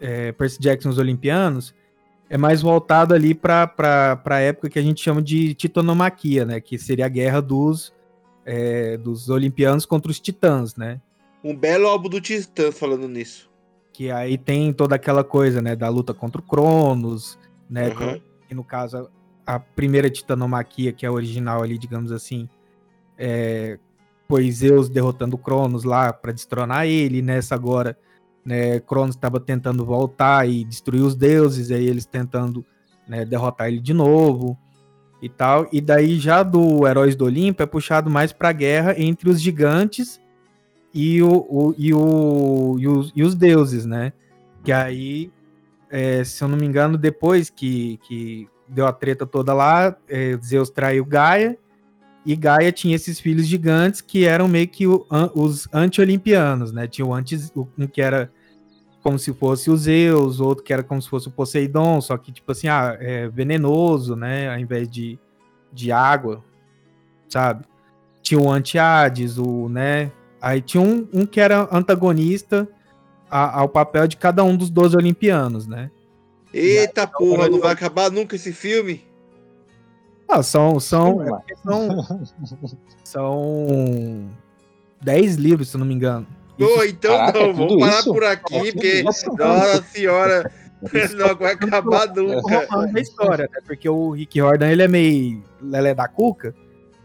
[0.00, 1.74] é, Percy Jackson os Olimpianos
[2.28, 3.70] é mais voltado ali para
[4.24, 6.60] a época que a gente chama de titanomaquia, né?
[6.60, 7.92] Que seria a guerra dos,
[8.44, 11.00] é, dos Olimpianos contra os Titãs, né?
[11.44, 13.50] Um belo álbum do Titãs falando nisso.
[13.92, 15.76] Que aí tem toda aquela coisa, né?
[15.76, 17.88] Da luta contra o Cronos, né?
[17.88, 18.20] Uhum.
[18.48, 19.10] Que no caso
[19.46, 22.48] a primeira titanomaquia, que é a original ali, digamos assim,
[23.18, 23.78] é,
[24.32, 27.98] foi Zeus derrotando Cronos lá para destronar ele, nessa agora,
[28.42, 32.64] né, Cronos estava tentando voltar e destruir os deuses, aí eles tentando
[33.06, 34.56] né, derrotar ele de novo
[35.20, 35.68] e tal.
[35.70, 39.38] E daí já do Heróis do Olimpo é puxado mais para a guerra entre os
[39.38, 40.18] gigantes
[40.94, 44.14] e, o, o, e, o, e, os, e os deuses, né?
[44.64, 45.30] Que aí,
[45.90, 50.38] é, se eu não me engano, depois que, que deu a treta toda lá, é,
[50.42, 51.58] Zeus traiu Gaia
[52.24, 56.86] e Gaia tinha esses filhos gigantes que eram meio que o, an, os anti-olimpianos, né?
[56.86, 58.30] Tinha o antes, um que era
[59.02, 62.30] como se fosse o Zeus, outro que era como se fosse o Poseidon, só que,
[62.30, 64.48] tipo assim, ah, é venenoso, né?
[64.48, 65.18] Ao invés de,
[65.72, 66.44] de água,
[67.28, 67.64] sabe?
[68.22, 70.12] Tinha o anti-Hades, o, né?
[70.40, 72.68] Aí tinha um, um que era antagonista
[73.28, 75.90] a, ao papel de cada um dos 12 olimpianos, né?
[76.54, 79.11] Eita porra, não vai acabar nunca esse filme?
[80.32, 82.24] Ah, são, são, é são,
[83.04, 84.30] são
[85.02, 86.26] 10 livros, se eu não me engano.
[86.58, 88.12] Oh, então Caraca, não, vamos parar isso?
[88.12, 90.50] por aqui, porque, nossa senhora,
[91.16, 92.86] não vai acabar nunca.
[92.90, 93.60] da história, né?
[93.66, 96.54] Porque o Rick Jordan, ele é meio lelé da cuca,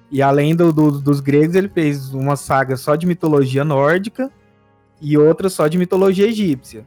[0.09, 4.31] e além do, do, dos gregos, ele fez uma saga só de mitologia nórdica
[5.01, 6.85] e outra só de mitologia egípcia.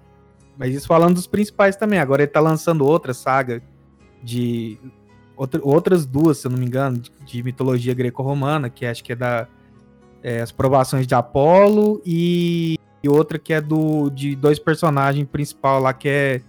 [0.56, 1.98] Mas isso falando dos principais também.
[1.98, 3.62] Agora ele tá lançando outra saga
[4.22, 4.78] de
[5.40, 9.12] outra, outras duas, se eu não me engano, de, de mitologia greco-romana, que acho que
[9.12, 9.48] é da
[10.22, 15.80] é, as provações de Apolo e, e, outra que é do de dois personagens principal
[15.80, 16.42] lá que é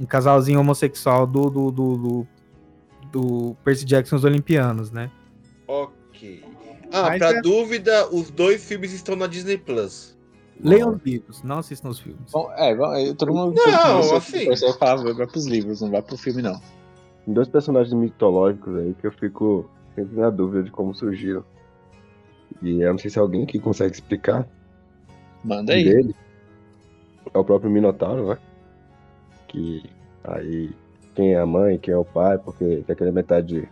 [0.00, 2.26] um casalzinho homossexual do, do, do, do
[3.12, 5.08] do Percy Jackson os Olimpianos, né?
[5.68, 6.42] Ok.
[6.90, 10.18] Ah, Mas pra é- dúvida, os dois filmes estão na Disney Plus.
[10.60, 12.32] Leiam os livros, não assistam os filmes.
[12.32, 13.54] Bom, é, bom, é, todo mundo.
[13.54, 14.46] Não, assim.
[14.46, 16.60] Você vai falar, vai pros livros, não vai pro filme, não.
[17.24, 21.44] Tem dois personagens mitológicos aí que eu fico sempre na dúvida de como surgiram.
[22.62, 24.46] E eu não sei se alguém que consegue explicar.
[25.42, 25.84] Manda aí.
[25.84, 26.14] dele
[27.32, 28.38] é o próprio Minotauro, né?
[29.48, 29.82] Que
[30.22, 30.70] aí
[31.14, 33.68] quem é a mãe, quem é o pai, porque tem aquele metade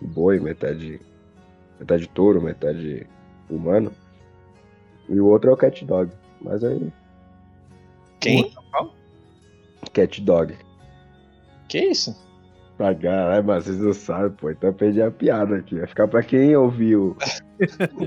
[0.00, 1.00] boi, metade
[1.78, 3.06] metade touro, metade
[3.48, 3.92] humano.
[5.08, 6.10] E o outro é o Cat Dog.
[6.40, 6.92] Mas aí,
[8.18, 8.52] Quem?
[9.92, 10.56] Cat Dog.
[11.68, 12.16] Que isso?
[12.80, 14.50] Pra caralho, mas vocês não sabem, pô.
[14.50, 15.78] Então eu perdi a piada aqui.
[15.78, 17.14] Vai ficar pra quem ouviu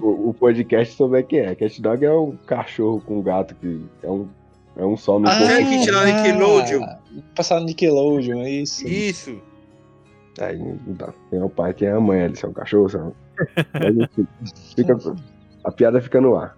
[0.02, 1.54] o, o podcast souber quem é.
[1.54, 4.28] Cat Dog é um cachorro com gato que é um,
[4.76, 5.54] é um só no Ah, corpo.
[5.54, 6.88] é que tinha na Nickelodeon.
[7.36, 8.88] Passar no Nickelodeon, é isso.
[8.88, 9.40] Isso.
[10.42, 11.14] Aí não dá.
[11.30, 12.36] Quem é o pai, quem é a mãe ali.
[12.36, 13.12] Se é um cachorro, se é um...
[14.76, 14.98] Fica,
[15.64, 16.58] a piada fica no ar.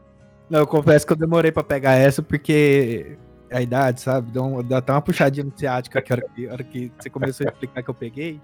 [0.49, 3.17] Não, eu confesso que eu demorei pra pegar essa porque
[3.57, 4.31] a idade, sabe?
[4.31, 6.91] Dá, um, dá até uma puxadinha no ciática que a hora que, a hora que
[6.97, 8.41] você começou a explicar que eu peguei.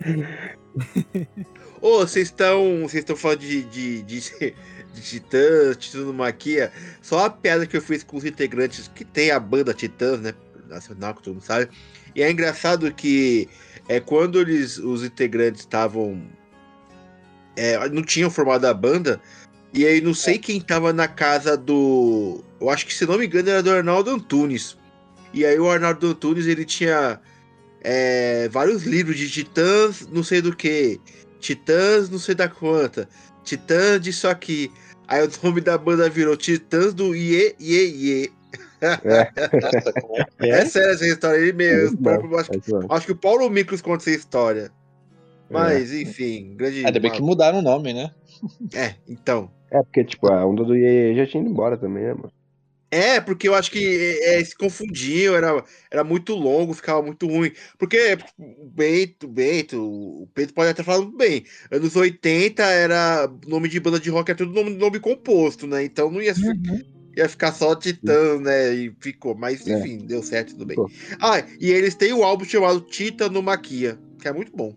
[1.80, 2.82] Ô, vocês estão.
[2.82, 4.20] Vocês estão falando de, de, de,
[4.92, 6.72] de Titãs, Titãs no Maquia.
[7.00, 10.34] Só a piada que eu fiz com os integrantes que tem a banda Titãs, né?
[10.68, 11.68] Nacional, que todo mundo sabe.
[12.14, 13.48] E é engraçado que
[13.88, 16.22] é quando eles, os integrantes estavam.
[17.56, 19.20] é, não tinham formado a banda.
[19.72, 22.44] E aí não sei quem tava na casa do.
[22.60, 24.76] Eu acho que se não me engano era do Arnaldo Antunes.
[25.32, 27.20] E aí o Arnaldo Antunes ele tinha
[27.82, 31.00] é, vários livros de titãs, não sei do que.
[31.38, 33.08] Titãs, não sei da quanta.
[33.42, 34.70] Titãs disso aqui.
[35.08, 38.30] Aí o nome da banda virou Titãs do Iê, Iê, Iê.
[38.80, 39.30] É
[40.40, 40.64] É, é?
[40.64, 42.08] sério essa história aí É mesmo.
[42.38, 42.92] acho, é isso mesmo.
[42.92, 44.70] acho que o Paulo Micros conta essa história.
[45.50, 46.86] Mas, enfim, grande.
[46.86, 48.12] Ainda bem que mudaram o nome, né?
[48.72, 49.50] É, então.
[49.70, 52.32] É, porque, tipo, a onda do Iê já tinha ido embora também, né, mano?
[52.90, 53.78] É, porque eu acho que
[54.22, 57.52] é, é, se confundiam, era, era muito longo, ficava muito ruim.
[57.78, 61.44] Porque o Bento, o Pedro pode até falar bem.
[61.70, 65.84] Anos 80 era nome de banda de rock, é tudo nome, nome composto, né?
[65.84, 66.42] Então não ia, fi-
[67.16, 68.74] ia ficar só Titã, né?
[68.74, 69.36] E ficou.
[69.36, 69.78] Mas É.
[69.78, 70.76] enfim, deu certo, tudo bem.
[71.20, 74.74] Ah, e eles têm o álbum chamado Tita no Maquia, que é muito bom.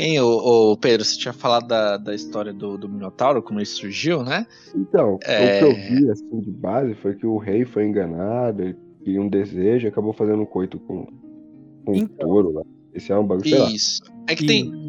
[0.00, 3.66] Hein, ô, ô, Pedro, você tinha falado da, da história do, do Minotauro, como ele
[3.66, 4.46] surgiu, né?
[4.74, 5.56] Então, É.
[5.56, 9.20] o que eu vi, assim, de base foi que o rei foi enganado, ele queria
[9.20, 11.04] um desejo e acabou fazendo um coito com,
[11.84, 12.28] com um Então.
[12.28, 12.62] touro lá.
[12.94, 13.68] Esse é um bagulho.
[13.68, 14.00] Isso.
[14.28, 14.88] É que E- tem.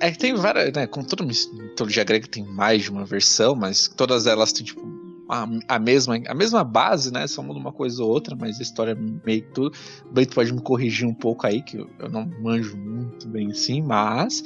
[0.00, 0.86] É que tem várias, né?
[0.86, 4.80] Como toda mitologia grega tem mais de uma versão, mas todas elas têm, tipo,
[5.28, 7.26] a, a, mesma, a mesma base, né?
[7.26, 9.76] Só muda uma coisa ou outra, mas a história é meio que tudo.
[10.08, 13.50] O Bento pode me corrigir um pouco aí, que eu, eu não manjo muito bem
[13.50, 14.42] assim, mas.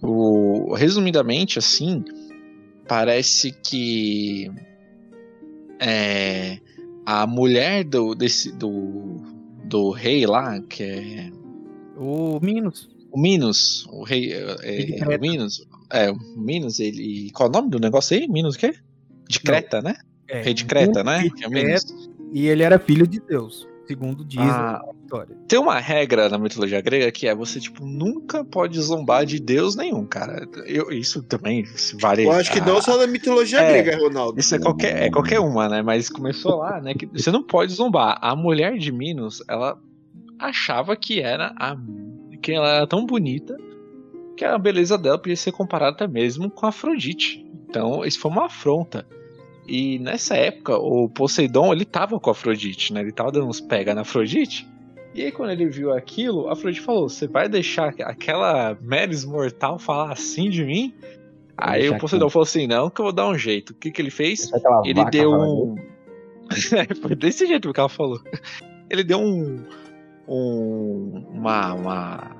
[0.00, 2.02] O, resumidamente, assim,
[2.88, 4.50] parece que.
[5.78, 6.58] É,
[7.04, 9.20] a mulher do, desse, do,
[9.64, 11.30] do rei lá, que é.
[11.96, 12.88] O Minos.
[13.12, 14.32] O Minos, o rei.
[14.32, 15.66] É, é, o Minos.
[15.92, 17.30] É, o Minos, ele.
[17.32, 18.26] Qual é o nome do negócio aí?
[18.26, 18.74] Minos o quê?
[19.28, 19.94] De Creta, né?
[20.28, 21.20] É, Rei de Creta, né?
[21.22, 21.48] de é.
[21.48, 21.86] Creta,
[22.32, 24.82] E ele era filho de Deus, segundo diz Ah.
[24.84, 25.36] a história.
[25.46, 29.76] Tem uma regra na mitologia grega que é você, tipo, nunca pode zombar de Deus
[29.76, 30.48] nenhum, cara.
[30.66, 32.24] Eu, isso também se vale.
[32.24, 34.38] Eu acho que não só na mitologia É, grega, Ronaldo.
[34.40, 35.82] Isso é qualquer, é qualquer uma, né?
[35.82, 36.94] Mas começou lá, né?
[36.94, 38.18] Que você não pode zombar.
[38.20, 39.78] A mulher de Minos, ela
[40.38, 41.76] achava que era a.
[42.42, 43.56] que ela era tão bonita
[44.36, 47.46] que a beleza dela podia ser comparada até mesmo com a Afrodite.
[47.76, 49.06] Então, isso foi uma afronta.
[49.68, 53.00] E nessa época, o Poseidon, ele tava com a Afrodite, né?
[53.00, 54.66] Ele tava dando uns pega na Afrodite.
[55.14, 59.78] E aí, quando ele viu aquilo, a Afrodite falou: Você vai deixar aquela Meris mortal
[59.78, 60.94] falar assim de mim?
[61.58, 63.70] Aí o Poseidon falou assim: Não, que eu vou dar um jeito.
[63.70, 64.50] O que, que ele fez?
[64.84, 65.74] Ele deu um.
[67.02, 68.20] Foi desse jeito que ela falou.
[68.88, 69.64] Ele deu um.
[70.26, 72.36] um uma, uma.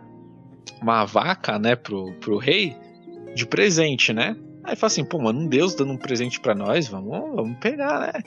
[0.80, 2.76] Uma vaca, né, pro, pro rei
[3.34, 4.36] de presente, né?
[4.66, 8.00] Aí fala assim, pô, mano, um deus dando um presente pra nós, vamos, vamos pegar,
[8.12, 8.22] né?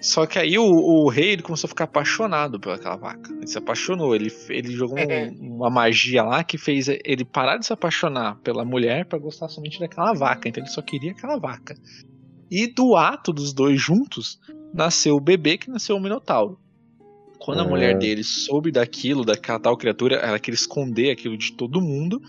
[0.00, 3.30] Só que aí o, o rei ele começou a ficar apaixonado pelaquela vaca.
[3.32, 7.64] Ele se apaixonou, ele, ele jogou um- uma magia lá que fez ele parar de
[7.66, 10.48] se apaixonar pela mulher pra gostar somente daquela vaca.
[10.48, 11.74] Então ele só queria aquela vaca.
[12.50, 14.38] E do ato dos dois juntos,
[14.74, 16.58] nasceu o bebê que nasceu o Minotauro.
[17.38, 17.68] Quando a Ah.
[17.68, 22.20] mulher dele soube daquilo, daquela tal criatura, ela queria esconder aquilo de todo mundo.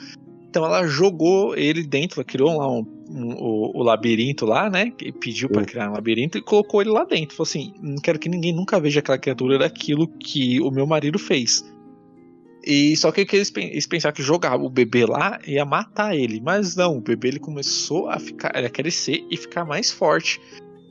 [0.49, 4.91] Então ela jogou ele dentro, ela criou lá um, um- o, o labirinto lá, né?
[4.91, 5.63] Que pediu Sim.
[5.65, 7.35] criar um labirinto e colocou ele lá dentro.
[7.35, 11.19] Falou assim: não quero que ninguém nunca veja aquela criatura daquilo que o meu marido
[11.19, 11.63] fez.
[12.65, 16.41] E só que, que eles, eles pensaram que jogar o bebê lá ia matar ele.
[16.41, 20.41] Mas não, o bebê ele começou a ficar, a crescer e ficar mais forte.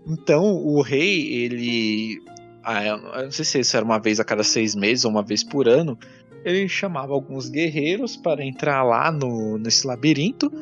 [0.06, 2.20] Então o rei, ele.
[2.62, 5.22] Ah, eu não sei se isso era uma vez a cada seis meses ou uma
[5.22, 5.98] vez por ano.
[6.44, 10.52] Ele chamava alguns guerreiros para entrar lá no, nesse labirinto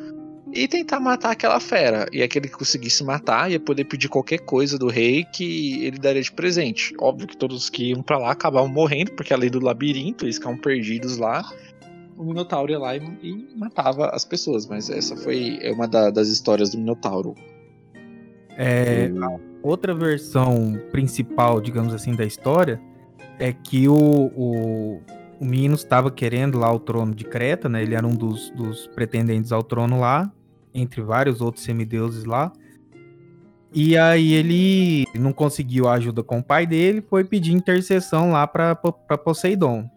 [0.53, 2.05] e tentar matar aquela fera.
[2.11, 6.21] E aquele que conseguisse matar ia poder pedir qualquer coisa do rei que ele daria
[6.21, 6.93] de presente.
[6.99, 10.57] Óbvio que todos que iam pra lá acabavam morrendo, porque além do labirinto, eles ficavam
[10.57, 11.43] perdidos lá.
[12.15, 14.67] O Minotauro ia lá e, e matava as pessoas.
[14.67, 17.33] Mas essa foi é uma da- das histórias do Minotauro.
[18.55, 19.09] É,
[19.63, 22.79] outra versão principal, digamos assim, da história
[23.39, 25.01] é que o, o,
[25.39, 27.81] o Minos estava querendo lá o trono de Creta, né?
[27.81, 30.31] Ele era um dos, dos pretendentes ao trono lá,
[30.73, 32.51] entre vários outros semideuses lá.
[33.73, 38.45] E aí ele não conseguiu a ajuda com o pai dele, foi pedir intercessão lá
[38.45, 39.89] para Poseidon.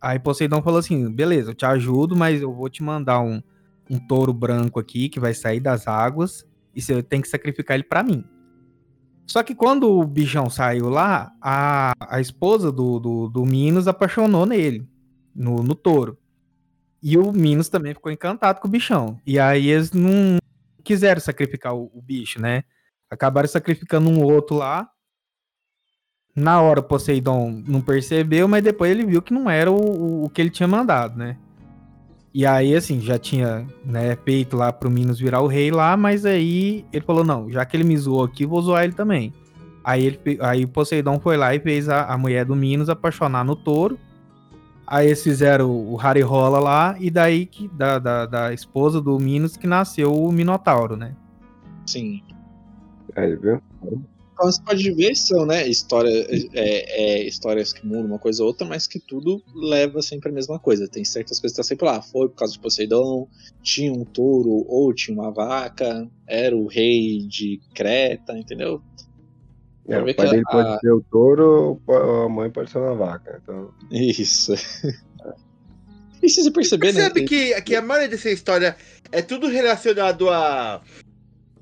[0.00, 3.40] Aí Poseidon falou assim: beleza, eu te ajudo, mas eu vou te mandar um,
[3.88, 7.84] um touro branco aqui que vai sair das águas e você tem que sacrificar ele
[7.84, 8.24] pra mim.
[9.26, 14.44] Só que quando o bichão saiu lá, a, a esposa do, do, do Minos apaixonou
[14.44, 14.86] nele,
[15.34, 16.18] no, no touro.
[17.06, 19.20] E o Minos também ficou encantado com o bichão.
[19.26, 20.38] E aí eles não
[20.82, 22.64] quiseram sacrificar o, o bicho, né?
[23.10, 24.88] Acabaram sacrificando um outro lá.
[26.34, 30.30] Na hora Poseidon não percebeu, mas depois ele viu que não era o, o, o
[30.30, 31.36] que ele tinha mandado, né?
[32.32, 36.24] E aí, assim, já tinha né, peito lá pro Minos virar o rei lá, mas
[36.24, 39.30] aí ele falou: não, já que ele me zoou aqui, vou zoar ele também.
[39.84, 43.44] Aí, ele, aí o Poseidon foi lá e fez a, a mulher do Minos apaixonar
[43.44, 43.98] no touro.
[44.86, 49.18] Aí eles fizeram o Harry Rola lá, e daí que da, da, da esposa do
[49.18, 51.14] Minos que nasceu o Minotauro, né?
[51.86, 52.22] Sim.
[53.16, 53.60] Aí, viu?
[54.34, 58.48] Então você pode ver, são, né, história, é, é, histórias que mudam uma coisa ou
[58.48, 60.88] outra, mas que tudo leva sempre a mesma coisa.
[60.88, 62.02] Tem certas coisas que tá sempre lá.
[62.02, 63.28] Foi por causa de Poseidon,
[63.62, 68.82] tinha um touro ou tinha uma vaca, era o rei de Creta, entendeu?
[69.86, 73.40] É, o pai dele a- pode ser o touro, a mãe pode ser uma vaca.
[73.42, 74.52] Então, Isso.
[76.22, 77.10] E se você perceber, né?
[77.10, 78.76] Percebe que, que a maioria dessa história
[79.12, 80.80] é tudo relacionado a.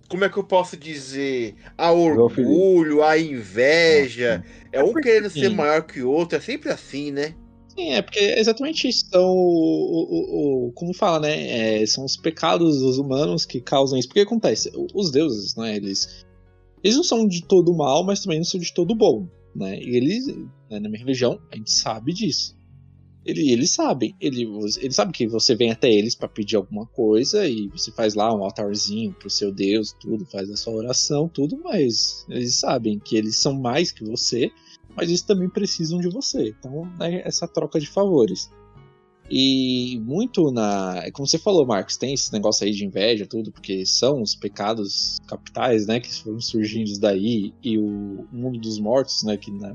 [0.09, 1.57] Como é que eu posso dizer?
[1.77, 4.45] A orgulho, a inveja.
[4.71, 5.57] É um querendo ser Sim.
[5.57, 6.39] maior que o outro.
[6.39, 7.35] É sempre assim, né?
[7.77, 9.07] Sim, é porque é exatamente isso.
[9.11, 11.81] São o, o, o- como fala, né?
[11.83, 14.07] é, são os pecados dos humanos que causam isso.
[14.07, 15.75] Porque acontece, os deuses, né?
[15.75, 16.25] Eles,
[16.83, 19.79] eles não são de todo mal, mas também não são de todo bom, né?
[19.79, 22.57] E eles, né, na minha religião, a gente sabe disso.
[23.25, 24.43] Ele, eles sabem, ele,
[24.81, 28.35] eles sabem que você vem até eles para pedir alguma coisa e você faz lá
[28.35, 33.17] um altarzinho pro seu Deus, tudo, faz a sua oração, tudo, mas eles sabem que
[33.17, 34.51] eles são mais que você
[34.97, 36.55] mas eles também precisam de você.
[36.59, 38.51] Então, é essa troca de favores.
[39.35, 41.11] E muito na.
[41.15, 45.19] Como você falou, Marcos, tem esse negócio aí de inveja, tudo, porque são os pecados
[45.27, 49.75] capitais, né, que foram surgindo daí, e o mundo dos mortos, né, que na,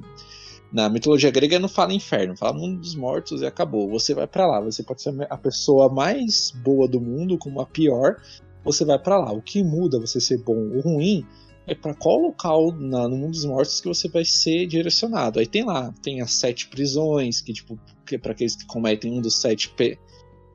[0.72, 3.90] na mitologia grega não fala inferno, fala mundo dos mortos e acabou.
[3.90, 7.66] Você vai pra lá, você pode ser a pessoa mais boa do mundo, como a
[7.66, 8.22] pior,
[8.64, 9.32] você vai pra lá.
[9.32, 11.26] O que muda você ser bom ou ruim
[11.68, 15.40] é para qual local na- no mundo dos mortos que você vai ser direcionado.
[15.40, 19.22] Aí tem lá, tem as sete prisões, que tipo, que para aqueles que cometem um
[19.22, 20.00] dos sete pe-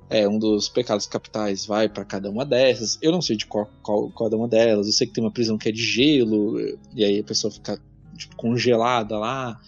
[0.09, 2.99] é, um dos pecados capitais vai para cada uma dessas.
[3.03, 4.87] Eu não sei de qual, qual cada uma delas.
[4.87, 6.59] Eu sei que tem uma prisão que é de gelo
[6.95, 7.79] e aí a pessoa fica
[8.17, 9.61] tipo, congelada lá.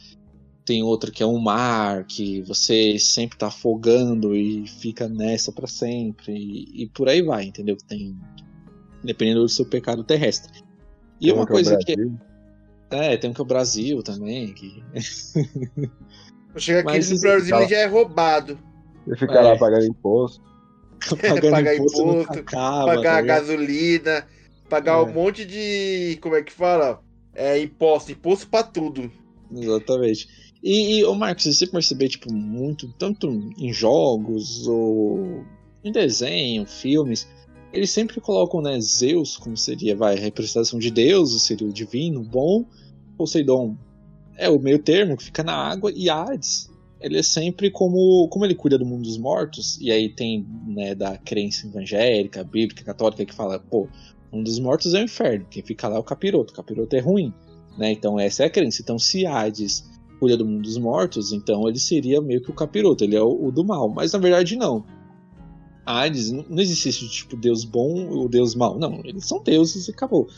[0.64, 5.66] Tem outra que é um mar, que você sempre tá afogando e fica nessa para
[5.66, 6.32] sempre.
[6.34, 7.76] E, e por aí vai, entendeu?
[7.86, 8.16] Tem.
[9.02, 10.63] Dependendo do seu pecado terrestre.
[11.24, 11.96] E tem uma um que é coisa que.
[11.96, 12.20] Brasil.
[12.90, 14.52] É, tem um que é o Brasil também.
[14.52, 14.82] Que...
[16.56, 18.58] Chega aqui Mas no Brasil ele já é roubado.
[19.06, 19.40] Você fica É.
[19.42, 20.42] lá pagando imposto.
[21.10, 24.26] Pagando pagar imposto imposto, acaba, pagar tá gasolina,
[24.70, 25.02] pagar É.
[25.02, 26.18] um monte de.
[26.22, 27.02] Como é que fala?
[27.34, 29.10] É imposto, imposto pra tudo.
[29.54, 30.28] Exatamente.
[30.62, 35.44] E, e ô Marcos, você perceber, tipo, muito, tanto em jogos ou
[35.84, 37.28] em desenho, filmes,
[37.74, 42.22] eles sempre colocam, né, Zeus como seria, vai, a representação de Deus, seria o divino,
[42.22, 42.64] bom,
[43.16, 43.76] Poseidon
[44.36, 46.70] é o meio termo que fica na água, e Hades,
[47.00, 50.94] ele é sempre como, como ele cuida do mundo dos mortos, e aí tem, né,
[50.94, 53.88] da crença evangélica, bíblica, católica, que fala, pô,
[54.32, 57.00] um dos mortos é o inferno, quem fica lá é o capiroto, o capiroto é
[57.00, 57.32] ruim,
[57.76, 59.84] né, então essa é a crença, então se Hades
[60.18, 63.46] cuida do mundo dos mortos, então ele seria meio que o capiroto, ele é o,
[63.46, 63.88] o do mal.
[63.88, 64.84] Mas na verdade não.
[65.86, 68.78] Hades, não não existe tipo Deus bom ou Deus mau.
[68.78, 70.28] Não, eles são deuses e acabou.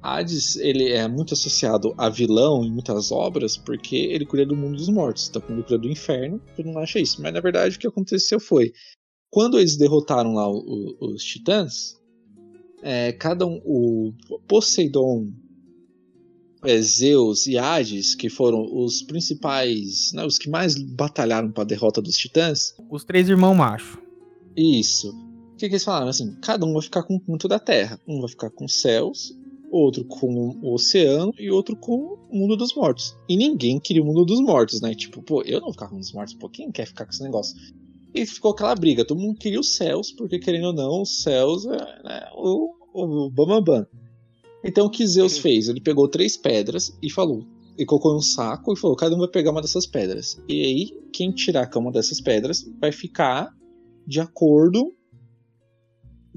[0.00, 4.76] Hades ele é muito associado a vilão em muitas obras porque ele cuida do mundo
[4.76, 5.28] dos mortos.
[5.28, 7.20] Então, quando ele cuida do inferno, todo mundo acha isso.
[7.20, 8.72] Mas na verdade o que aconteceu foi
[9.30, 11.96] quando eles derrotaram lá os titãs,
[12.82, 14.12] é, cada um, o
[14.46, 15.28] Poseidon,
[16.64, 21.66] é, Zeus e Hades, que foram os principais, né, os que mais batalharam para a
[21.66, 24.07] derrota dos titãs, Os três irmãos macho.
[24.62, 25.10] Isso.
[25.52, 26.08] O que, que eles falaram?
[26.08, 28.00] Assim, cada um vai ficar com um ponto da Terra.
[28.06, 29.36] Um vai ficar com os céus,
[29.70, 33.16] outro com o oceano e outro com o mundo dos mortos.
[33.28, 34.94] E ninguém queria o mundo dos mortos, né?
[34.94, 37.22] Tipo, pô, eu não vou ficar com os mortos, pô, quem quer ficar com esse
[37.22, 37.56] negócio?
[38.14, 41.66] E ficou aquela briga, todo mundo queria os céus, porque querendo ou não, os céus
[41.66, 43.86] é né, o, o Bambambam.
[44.64, 45.68] Então o que Zeus fez?
[45.68, 47.44] Ele pegou três pedras e falou.
[47.76, 50.42] E colocou em um saco e falou: cada um vai pegar uma dessas pedras.
[50.48, 53.54] E aí, quem tirar uma dessas pedras vai ficar
[54.08, 54.94] de acordo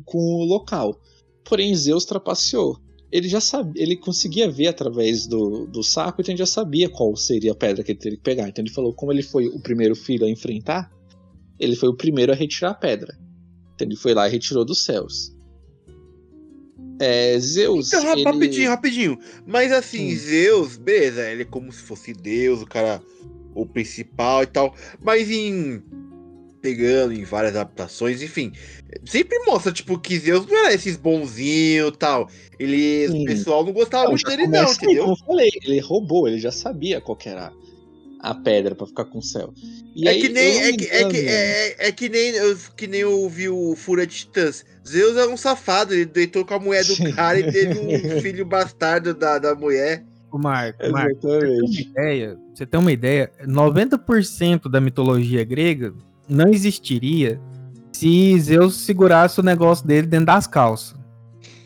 [0.04, 1.00] com o local.
[1.46, 2.78] Porém, Zeus trapaceou.
[3.12, 7.16] Ele já sabia, ele conseguia ver através do, do saco, então ele já sabia qual
[7.16, 8.48] seria a pedra que ele teria que pegar.
[8.50, 10.92] Então ele falou: como ele foi o primeiro filho a enfrentar,
[11.60, 13.18] ele foi o primeiro a retirar a pedra.
[13.76, 15.34] Então ele foi lá e retirou dos céus.
[17.00, 17.88] É, Zeus.
[17.88, 19.20] Então, ele- rapidinho, rapidinho.
[19.46, 20.16] Mas assim, Hum.
[20.18, 23.02] Zeus, beleza, ele é como se fosse Deus, o cara,
[23.56, 24.74] o principal e tal.
[25.02, 25.82] Mas em.
[26.62, 28.52] Pegando em várias adaptações, enfim.
[29.06, 32.30] Sempre mostra, tipo, que Zeus não era esses bonzinhos e tal.
[32.60, 33.08] Ele.
[33.08, 33.24] Sim.
[33.24, 35.04] O pessoal não gostava Não, muito dele, não, aí, entendeu?
[35.04, 37.52] Como eu falei, ele roubou, ele já sabia qual que era
[38.22, 39.54] a pedra pra ficar com o céu.
[39.96, 40.60] E é aí, que nem.
[40.60, 43.76] É que, é, que, engano, é, é que nem eu, que nem eu vi o
[43.76, 44.64] de Titãs.
[44.88, 47.12] Zeus é um safado, ele deitou com a mulher do Sim.
[47.12, 47.90] cara e teve um
[48.22, 50.04] filho bastardo da, da mulher.
[50.32, 55.94] Ô, Marco, Marco, você ter uma ideia, você ter uma ideia, 90% da mitologia grega
[56.32, 57.40] não existiria
[57.92, 60.98] se Zeus segurasse o negócio dele dentro das calças.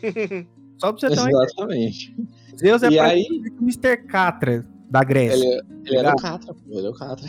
[0.78, 1.44] Só pra você ter uma ideia.
[1.44, 2.16] Exatamente.
[2.58, 3.96] Zeus é E praticamente o Mr.
[4.08, 5.36] Catra da Grécia.
[5.36, 7.26] Ele, ele era o Catra, pô, ele é o Catra.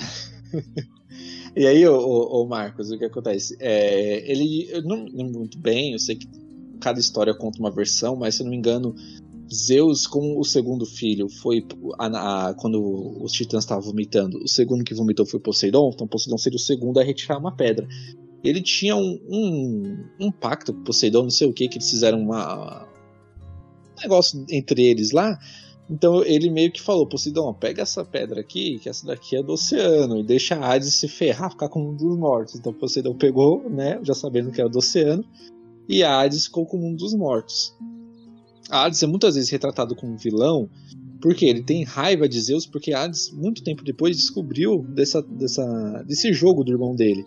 [1.56, 3.56] e aí, ô, ô, Marcos, o que acontece?
[3.60, 6.28] É, ele, eu não lembro muito bem, eu sei que
[6.80, 8.96] cada história conta uma versão, mas se eu não me engano,
[9.54, 11.66] Zeus, como o segundo filho, foi
[12.00, 16.38] a- a- quando os titãs estavam vomitando, o segundo que vomitou foi Poseidon, então Poseidon
[16.38, 17.88] seria o segundo a retirar uma pedra.
[18.44, 22.20] Ele tinha um, um, um pacto com Poseidon, não sei o que, que eles fizeram
[22.20, 22.84] uma,
[23.98, 25.38] um negócio entre eles lá,
[25.90, 29.54] então ele meio que falou, Poseidon, pega essa pedra aqui, que essa daqui é do
[29.54, 32.56] oceano, e deixa a Hades se ferrar, ficar com um dos mortos.
[32.56, 35.24] Então Poseidon pegou, né, já sabendo que era do oceano,
[35.88, 37.74] e a Hades ficou com um dos mortos.
[38.70, 40.70] Hades é muitas vezes retratado como um vilão,
[41.22, 46.32] porque ele tem raiva de Zeus, porque Hades, muito tempo depois, descobriu dessa, dessa, desse
[46.34, 47.26] jogo do irmão dele.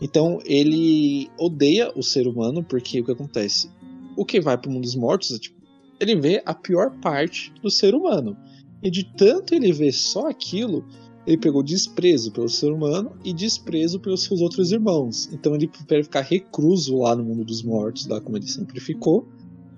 [0.00, 3.70] Então ele odeia o ser humano, porque o que acontece?
[4.16, 5.60] O que vai para o mundo dos mortos é tipo,
[6.00, 8.36] ele vê a pior parte do ser humano.
[8.82, 10.84] E de tanto ele ver só aquilo,
[11.26, 15.28] ele pegou desprezo pelo ser humano e desprezo pelos seus outros irmãos.
[15.32, 19.28] Então ele prefere ficar recluso lá no mundo dos mortos, lá como ele sempre ficou,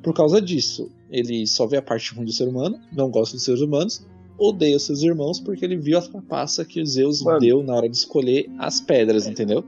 [0.02, 0.90] por causa disso.
[1.12, 4.04] Ele só vê a parte ruim do ser humano, não gosta dos seres humanos,
[4.38, 7.38] odeia os seus irmãos porque ele viu a trapaça que Zeus Mano.
[7.38, 9.62] deu na hora de escolher as pedras, entendeu?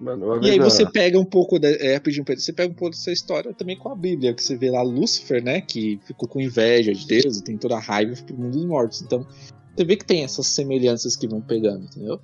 [0.00, 2.76] Mano, uma E aí você pega um pouco da, é, rapidinho, Pedro, você pega um
[2.76, 6.28] pouco dessa história também com a Bíblia, que você vê lá Lúcifer, né, que ficou
[6.28, 9.02] com inveja de Deus e tem toda a raiva pro mundo dos mortos.
[9.02, 9.26] Então,
[9.74, 12.20] você vê que tem essas semelhanças que vão pegando, entendeu?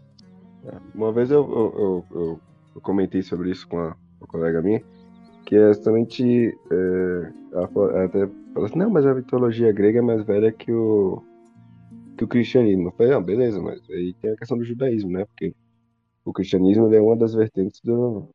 [0.94, 2.40] Uma vez eu, eu, eu-
[2.74, 4.82] eu- comentei sobre isso com a, uma colega minha,
[5.44, 6.58] que é justamente.
[6.70, 11.22] é, ela, até falou assim: não, mas a mitologia grega é mais velha que o,
[12.16, 12.88] que o cristianismo.
[12.88, 15.24] Eu falei: não, beleza, mas aí tem a questão do judaísmo, né?
[15.26, 15.54] Porque
[16.24, 18.28] o cristianismo é uma das vertentes do,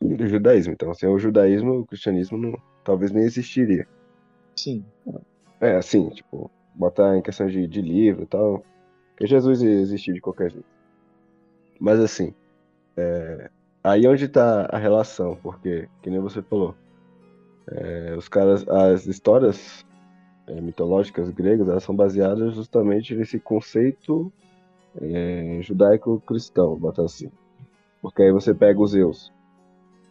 [0.00, 0.72] do judaísmo.
[0.72, 3.86] Então, sem o judaísmo, o cristianismo não, talvez nem existiria.
[4.56, 4.84] Sim.
[5.60, 8.64] É, assim, tipo, botar em questão de, de livro e tal.
[9.10, 10.66] Porque Jesus existiu de qualquer jeito.
[11.78, 12.34] Mas assim,
[12.96, 13.50] é,
[13.82, 16.74] aí onde tá a relação, porque, que nem você falou,
[17.68, 19.84] é, os caras, as histórias
[20.46, 24.32] é, mitológicas gregas, elas são baseadas justamente nesse conceito
[25.00, 27.30] é, judaico-cristão, botar assim.
[28.00, 29.32] Porque aí você pega os Zeus,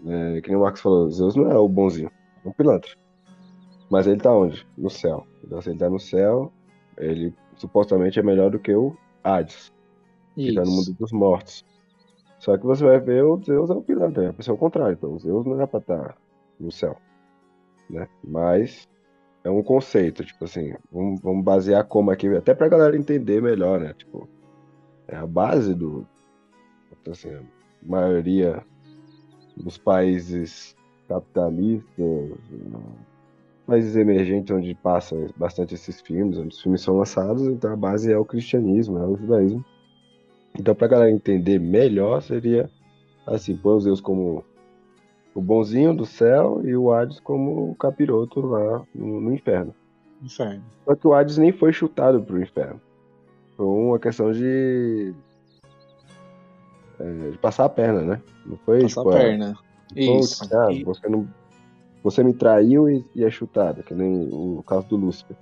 [0.06, 2.12] é, que nem o Marcos falou, Zeus não é o bonzinho,
[2.44, 2.92] é um pilantra.
[3.90, 4.66] Mas ele tá onde?
[4.78, 5.28] No céu.
[5.44, 6.52] Então, se ele tá no céu,
[6.98, 9.74] ele supostamente é melhor do que o Hades,
[10.34, 11.66] que tá no mundo dos mortos.
[12.42, 14.94] Só que você vai ver o Zeus é o pilantra, é a contrário.
[14.94, 16.18] Então, o Zeus não é pra estar
[16.60, 16.98] no céu.
[17.88, 18.08] Né?
[18.24, 18.90] Mas
[19.44, 23.80] é um conceito, tipo assim, vamos, vamos basear como aqui, até pra galera entender melhor,
[23.80, 23.94] né?
[23.94, 24.28] Tipo,
[25.08, 26.04] é a base do.
[27.08, 27.42] Assim, a
[27.84, 28.66] maioria
[29.56, 30.76] dos países
[31.08, 32.32] capitalistas,
[33.68, 38.12] países emergentes onde passam bastante esses filmes, onde os filmes são lançados, então a base
[38.12, 39.64] é o cristianismo, é o judaísmo.
[40.58, 42.70] Então, pra galera entender melhor, seria
[43.26, 44.44] assim, pôr os Zeus como
[45.34, 49.74] o bonzinho do céu e o Hades como o capiroto lá no, no inferno.
[50.22, 50.64] Inferno.
[50.86, 52.82] Só que o Hades nem foi chutado pro inferno.
[53.56, 55.14] Foi uma questão de.
[57.00, 58.22] é, de passar a perna, né?
[58.46, 59.58] Não foi Passar a tipo, ah, perna.
[59.96, 60.56] Então, Isso.
[60.56, 61.28] ah, E- você, não,
[62.04, 65.36] você me traiu e, e é chutado, que nem o caso do Lúcifer.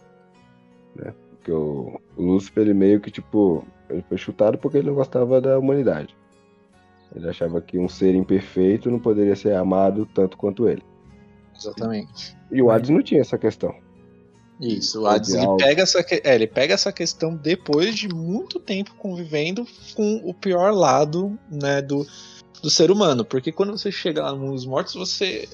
[0.96, 1.14] Né?
[1.32, 5.40] Porque o, o Lúcifer, ele meio que, tipo, ele foi chutado porque ele não gostava
[5.40, 6.16] da humanidade.
[7.16, 10.84] Ele achava que um ser imperfeito não poderia ser amado tanto quanto ele.
[11.58, 12.38] Exatamente.
[12.52, 13.74] E o Hades não tinha essa questão.
[14.60, 18.94] Isso, o Hades ele pega, essa, é, ele pega essa questão depois de muito tempo
[18.96, 22.06] convivendo com o pior lado né, do,
[22.62, 23.24] do ser humano.
[23.24, 25.48] Porque quando você chega lá nos mortos, você.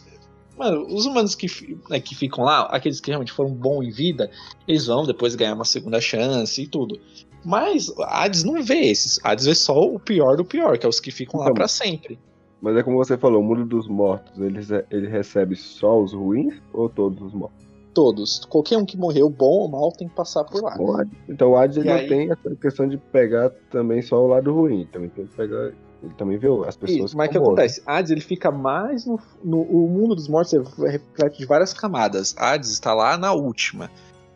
[0.57, 1.47] Mano, os humanos que,
[1.89, 4.31] né, que ficam lá, aqueles que realmente foram bons em vida,
[4.67, 6.99] eles vão depois ganhar uma segunda chance e tudo.
[7.43, 9.19] Mas Hades não vê esses.
[9.23, 11.67] Hades vê só o pior do pior, que é os que ficam lá Então, pra
[11.67, 12.17] sempre.
[12.61, 16.55] Mas é como você falou, o mundo dos mortos, ele, ele recebe só os ruins
[16.73, 17.65] ou todos os mortos?
[17.93, 18.43] Todos.
[18.49, 20.73] Qualquer um que morreu, bom ou mal, tem que passar por lá.
[20.73, 24.23] Hades- Então o Hades E ele aí- não tem essa questão de pegar também só
[24.23, 24.87] o lado ruim.
[24.91, 25.71] Também tem que pegar.
[26.05, 27.81] Ele também vê as pessoas Isso, mas o que acontece?
[27.85, 32.35] Hades ele fica mais no, no o mundo dos mortos é reflete de várias camadas.
[32.37, 33.89] Hades está lá na última.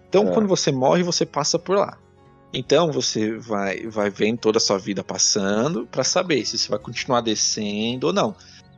[0.10, 0.34] Então É.
[0.34, 1.98] quando você morre você passa por lá.
[2.52, 6.80] Então você vai vai vendo toda a sua vida passando pra saber se você vai
[6.80, 8.36] continuar descendo ou não.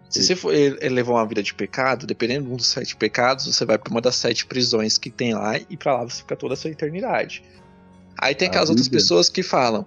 [0.09, 0.51] Se você for
[0.91, 4.01] levar uma vida de pecado, dependendo de um dos sete pecados, você vai pra uma
[4.01, 7.41] das sete prisões que tem lá e pra lá você fica toda a sua eternidade.
[8.19, 9.85] Aí tem aquelas outras Bíblia- pessoas que falam: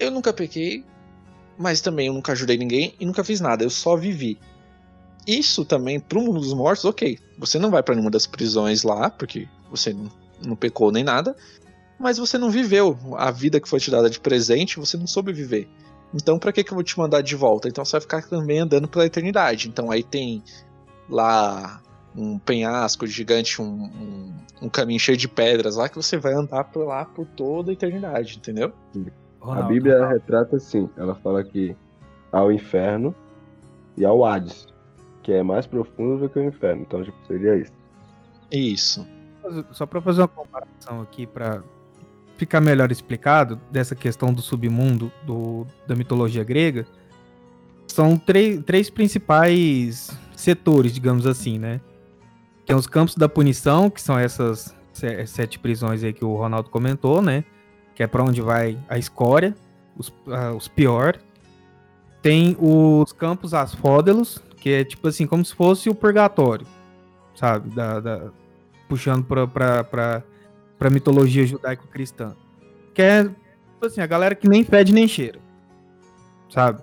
[0.00, 0.84] Eu nunca pequei,
[1.58, 4.38] mas também eu nunca ajudei ninguém e nunca fiz nada, eu só vivi.
[5.26, 7.18] Isso também, pro mundo dos mortos, ok.
[7.38, 9.94] Você não vai pra nenhuma das prisões lá, porque você
[10.44, 11.36] não, pecou nem nada,
[11.98, 15.32] mas você não viveu a vida que foi te dada de presente, você não soube
[15.32, 15.68] viver.
[16.12, 17.68] Então, pra que, que eu vou te mandar de volta?
[17.68, 19.68] Então, você vai ficar também andando pela eternidade.
[19.68, 20.42] Então, aí tem
[21.08, 21.80] lá
[22.14, 26.64] um penhasco gigante, um, um, um caminho cheio de pedras lá, que você vai andar
[26.64, 28.72] por lá por toda a eternidade, entendeu?
[29.42, 30.14] A Ronaldo, Bíblia Ronaldo.
[30.14, 30.88] retrata assim.
[30.96, 31.76] Ela fala que
[32.30, 33.14] há o inferno
[33.96, 34.66] e há o Hades,
[35.22, 36.82] que é mais profundo do que o inferno.
[36.82, 37.72] Então, tipo, seria isso.
[38.50, 39.06] Isso.
[39.72, 41.62] Só para fazer uma comparação aqui para
[42.36, 46.86] ficar melhor explicado dessa questão do submundo do, da mitologia grega,
[47.86, 51.80] são três, três principais setores, digamos assim, né?
[52.64, 56.34] Que são os campos da punição, que são essas se- sete prisões aí que o
[56.36, 57.44] Ronaldo comentou, né?
[58.02, 59.54] Que é para onde vai a escória,
[59.96, 61.16] os, ah, os pior.
[62.20, 66.66] Tem os campos asfódelos, que é tipo assim, como se fosse o purgatório,
[67.36, 67.70] sabe?
[67.70, 68.30] Da, da-
[68.88, 72.34] puxando pra, pra, mitologia judaico-cristã.
[72.92, 75.38] Que é, tipo assim, a galera que nem fede nem cheira.
[76.50, 76.82] Sabe?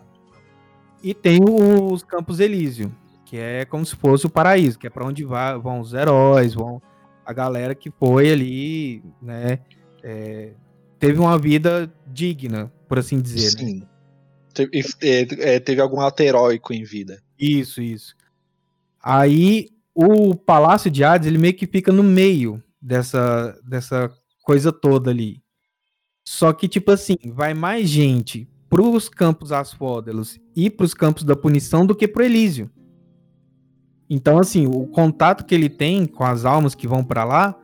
[1.03, 2.95] E tem os Campos Elísio,
[3.25, 6.53] que é como se fosse o paraíso, que é pra onde vai, vão os heróis,
[6.53, 6.81] vão
[7.25, 9.59] a galera que foi ali, né?
[10.01, 10.53] é,
[10.99, 13.63] teve uma vida digna, por assim dizer.
[13.63, 13.69] né?
[13.69, 13.83] Sim.
[14.53, 14.71] Teve,
[15.01, 17.21] é, é, teve algum ato heróico em vida.
[17.39, 18.15] Isso, isso.
[19.01, 24.11] Aí o Palácio de Hades, ele meio que fica no meio dessa, dessa
[24.43, 25.41] coisa toda ali.
[26.25, 31.85] Só que, tipo assim, vai mais gente pros campos asfódelos e pros campos da punição
[31.85, 32.69] do que pro Elísio.
[34.09, 37.59] Então, assim, o contato que ele tem com as almas que vão pra lá,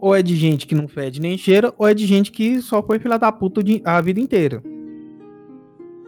[0.00, 2.82] ou é de gente que não fede nem cheira, ou é de gente que só
[2.82, 4.62] foi filha da puta de- a vida inteira.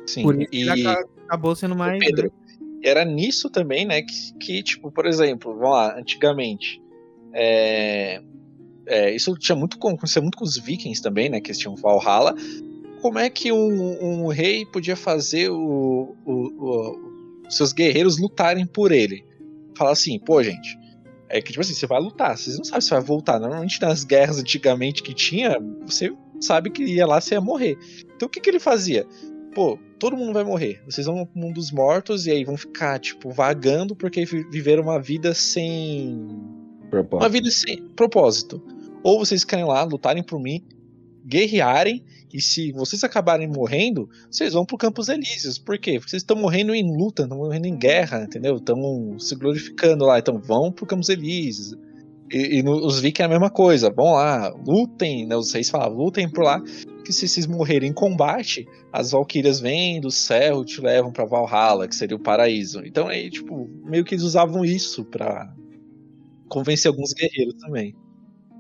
[0.07, 0.23] Sim.
[0.23, 0.87] Por isso e...
[1.27, 1.99] acabou sendo mais.
[1.99, 2.33] Pedro,
[2.83, 6.83] era nisso também, né, que, que, tipo, por exemplo, vamos lá, antigamente,
[7.33, 8.21] é,
[8.87, 11.77] é, isso tinha muito com, acontecia muito com os vikings também, né, que eles tinham
[11.77, 12.35] Valhalla,
[13.01, 17.13] como é que um, um rei podia fazer o, o- o-
[17.49, 19.25] os seus guerreiros lutarem por ele?
[19.77, 20.79] Falar assim, pô, gente,
[21.33, 24.05] é que, tipo assim, você vai lutar, vocês não sabem se vai voltar, normalmente nas
[24.05, 25.57] guerras antigamente que tinha,
[25.87, 27.77] você sabe que ia lá, você ia morrer.
[28.15, 29.07] Então o que que ele fazia?
[29.55, 30.81] pô, todo mundo vai morrer.
[30.87, 34.83] Vocês vão pro mundo dos mortos e aí vão ficar, tipo, vagando porque vi- viveram
[34.85, 36.15] uma vida sem.
[36.81, 37.31] Uma Propósito.
[37.33, 38.63] vida sem propósito.
[39.03, 40.65] Ou vocês querem lá, lutarem por mim,
[41.25, 45.59] guerrearem, e se vocês acabarem morrendo, vocês vão pro Campos Elíseos.
[45.59, 45.99] Por quê?
[45.99, 48.57] Porque vocês estão morrendo em luta, estão morrendo em guerra, entendeu?
[48.57, 50.19] Estão se glorificando lá.
[50.19, 51.77] Então vão pro Campos Elíseos.
[52.33, 53.91] E, e os vikings é a mesma coisa.
[53.91, 55.37] Vão lá, lutem, né?
[55.37, 56.59] Os reis falavam, lutem por lá.
[57.05, 61.27] Que se vocês morrerem em combate, as valquírias vêm do céu e te levam pra
[61.27, 62.81] Valhalla, que seria o paraíso.
[62.83, 65.53] Então aí, tipo, meio que eles usavam isso pra
[66.49, 67.95] convencer alguns guerreiros também.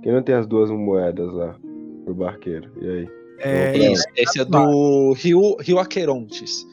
[0.02, 1.56] Quem não tem as duas moedas lá
[2.04, 2.70] pro barqueiro?
[2.80, 3.08] E aí?
[3.38, 6.66] É, Isso, esse é do Rio, Rio Aquerontes.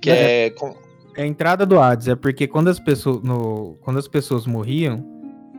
[0.00, 0.50] Que é.
[0.50, 0.74] com-
[1.16, 5.04] É a entrada do Hades, é porque quando as pessoas, no, quando as pessoas morriam,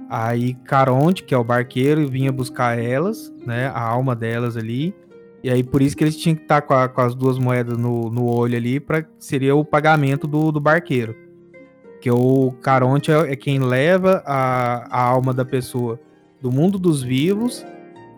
[0.10, 4.94] aí Caronte, que é o barqueiro, vinha buscar elas, né, a alma delas ali,
[5.44, 7.78] e aí por isso que eles tinham que estar com, a- com as duas moedas
[7.78, 11.16] no, no olho ali, para seria o pagamento do, do barqueiro.
[12.02, 16.00] Que o Caronte é, é quem leva a, a alma da pessoa
[16.40, 17.66] do mundo dos vivos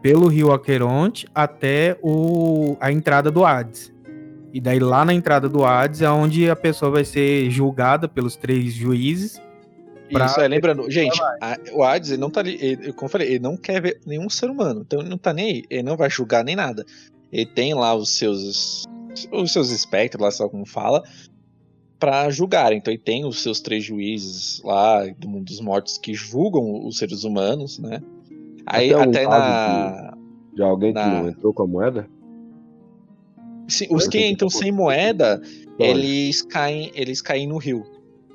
[0.02, 3.94] pelo rio Aqueronte até o, a entrada do Hades.
[4.54, 8.36] E daí lá na entrada do Hades é onde a pessoa vai ser julgada pelos
[8.36, 9.40] três juízes.
[10.12, 13.12] pra- Isso, é, lembrando, gente, a- o Hades, ele não tá ali, ele, como eu
[13.12, 15.84] falei, ele não quer ver nenhum ser humano, então ele não tá nem aí, ele
[15.84, 16.84] não vai julgar nem nada.
[17.32, 18.86] Ele tem lá os seus
[19.32, 21.04] os seus espectros, lá, lá como fala,
[22.00, 22.72] pra julgar.
[22.74, 26.98] Então ele tem os seus três juízes lá do mundo dos mortos que julgam os
[26.98, 28.02] seres humanos, né?
[28.66, 30.18] Aí Até um até caso na.
[30.54, 32.08] De alguém que Na- não entrou com a moeda?
[33.68, 35.42] Sim, os que entram sem moeda,
[35.78, 37.84] eles caem, eles caem no rio,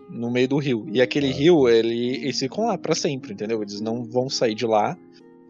[0.09, 0.87] no meio do rio.
[0.93, 1.33] E aquele Ah.
[1.35, 3.61] rio, ele, eles ficam lá pra sempre, entendeu?
[3.61, 4.97] Eles não vão sair de lá.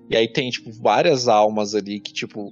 [0.09, 2.51] E aí tem tipo várias almas ali que tipo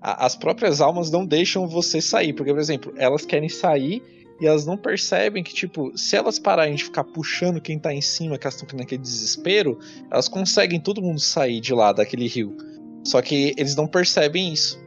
[0.00, 4.02] a- as próprias almas não deixam você sair, porque por exemplo, elas querem sair
[4.40, 8.00] e elas não percebem que tipo, se elas pararem de ficar puxando quem tá em
[8.00, 9.78] cima, que elas estão naquele desespero,
[10.10, 12.56] elas conseguem todo mundo sair de lá daquele rio.
[13.04, 14.82] Só que eles não percebem isso.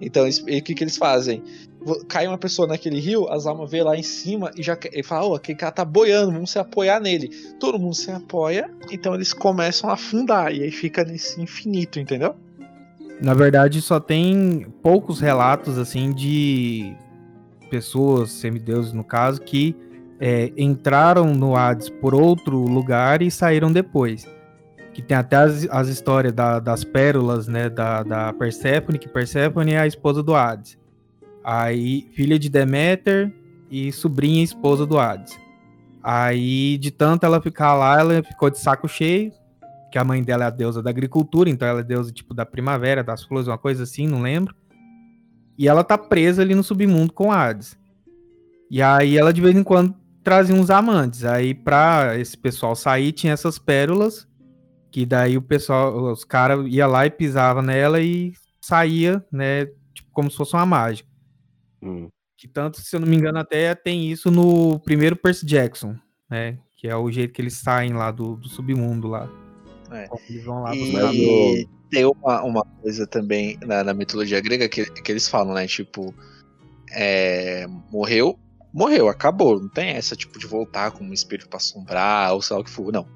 [0.00, 1.42] Então, eles- e o que, que eles fazem?
[2.08, 5.26] Cai uma pessoa naquele rio, as almas vê lá em cima e já ele fala:
[5.26, 7.28] Ô, aquele cara tá boiando, vamos se apoiar nele.
[7.58, 10.52] Todo mundo se apoia, então eles começam a afundar.
[10.54, 12.34] E aí fica nesse infinito, entendeu?
[13.20, 16.94] Na verdade, só tem poucos relatos assim de
[17.72, 19.74] pessoas, semideuses no caso, que
[20.20, 24.28] é, entraram no Hades por outro lugar e saíram depois.
[24.92, 29.72] Que tem até as, as histórias da- das pérolas, né, da, da Perséfone, que Perséfone
[29.72, 30.78] é a esposa do Hades.
[31.42, 33.32] Aí, filha de Deméter
[33.70, 35.40] e sobrinha e esposa do Hades.
[36.02, 39.32] Aí, de tanto ela ficar lá, ela ficou de saco cheio,
[39.90, 42.44] que a mãe dela é a deusa da agricultura, então ela é deusa tipo da
[42.44, 44.54] primavera, das flores, uma coisa assim, não lembro.
[45.58, 47.78] E ela tá presa ali no submundo com Hades.
[48.70, 51.24] E aí ela de vez em quando trazia uns amantes.
[51.24, 54.26] Aí pra esse pessoal sair tinha essas pérolas,
[54.90, 60.10] que daí o pessoal, os caras ia lá e pisava nela e saía, né, tipo
[60.12, 61.08] como se fosse uma mágica.
[61.82, 62.08] hum.
[62.36, 65.94] Que tanto, se eu não me engano, até tem isso no primeiro Percy Jackson,
[66.28, 66.58] né?
[66.76, 69.30] Que é o jeito que eles saem lá do, do submundo lá.
[69.92, 70.08] É.
[70.28, 75.12] Eles vão lá e tem uma, uma coisa também na, na mitologia grega que, que
[75.12, 75.66] eles falam, né?
[75.66, 76.14] Tipo,
[76.90, 78.38] é, morreu,
[78.72, 79.60] morreu, acabou.
[79.60, 82.64] Não tem essa tipo de voltar como um espírito pra assombrar ou sei lá o
[82.64, 82.90] que for.
[82.90, 83.06] Não.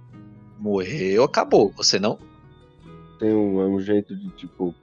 [0.59, 1.73] Morreu, acabou.
[1.77, 2.19] Você não.
[3.19, 4.75] Tem um, é um jeito de, tipo,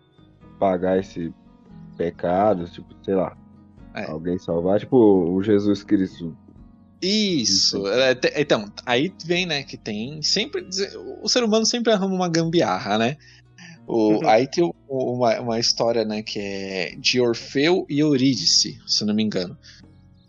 [0.60, 1.32] pagar esse
[1.96, 3.38] pecado, tipo, sei lá.
[3.94, 4.10] É.
[4.10, 6.36] Alguém salvar, tipo o Jesus Cristo.
[7.00, 7.86] Isso.
[7.88, 10.66] é, te- então, aí vem, né, que tem sempre.
[11.22, 13.18] O ser humano sempre arruma uma gambiarra, né?
[13.88, 14.30] O, Uhum.
[14.30, 19.08] Aí tem o- uma, uma história, né, que é de Orfeu e Eurídice, se eu
[19.08, 19.58] não me engano.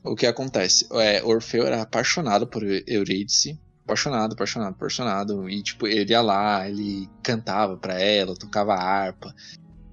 [0.02, 0.86] O que acontece?
[0.92, 3.58] É, Orfeu era apaixonado por Eurídice.
[3.84, 5.48] Apaixonado, apaixonado, apaixonado.
[5.48, 9.34] E, tipo, ele ia lá, ele cantava pra ela, tocava harpa.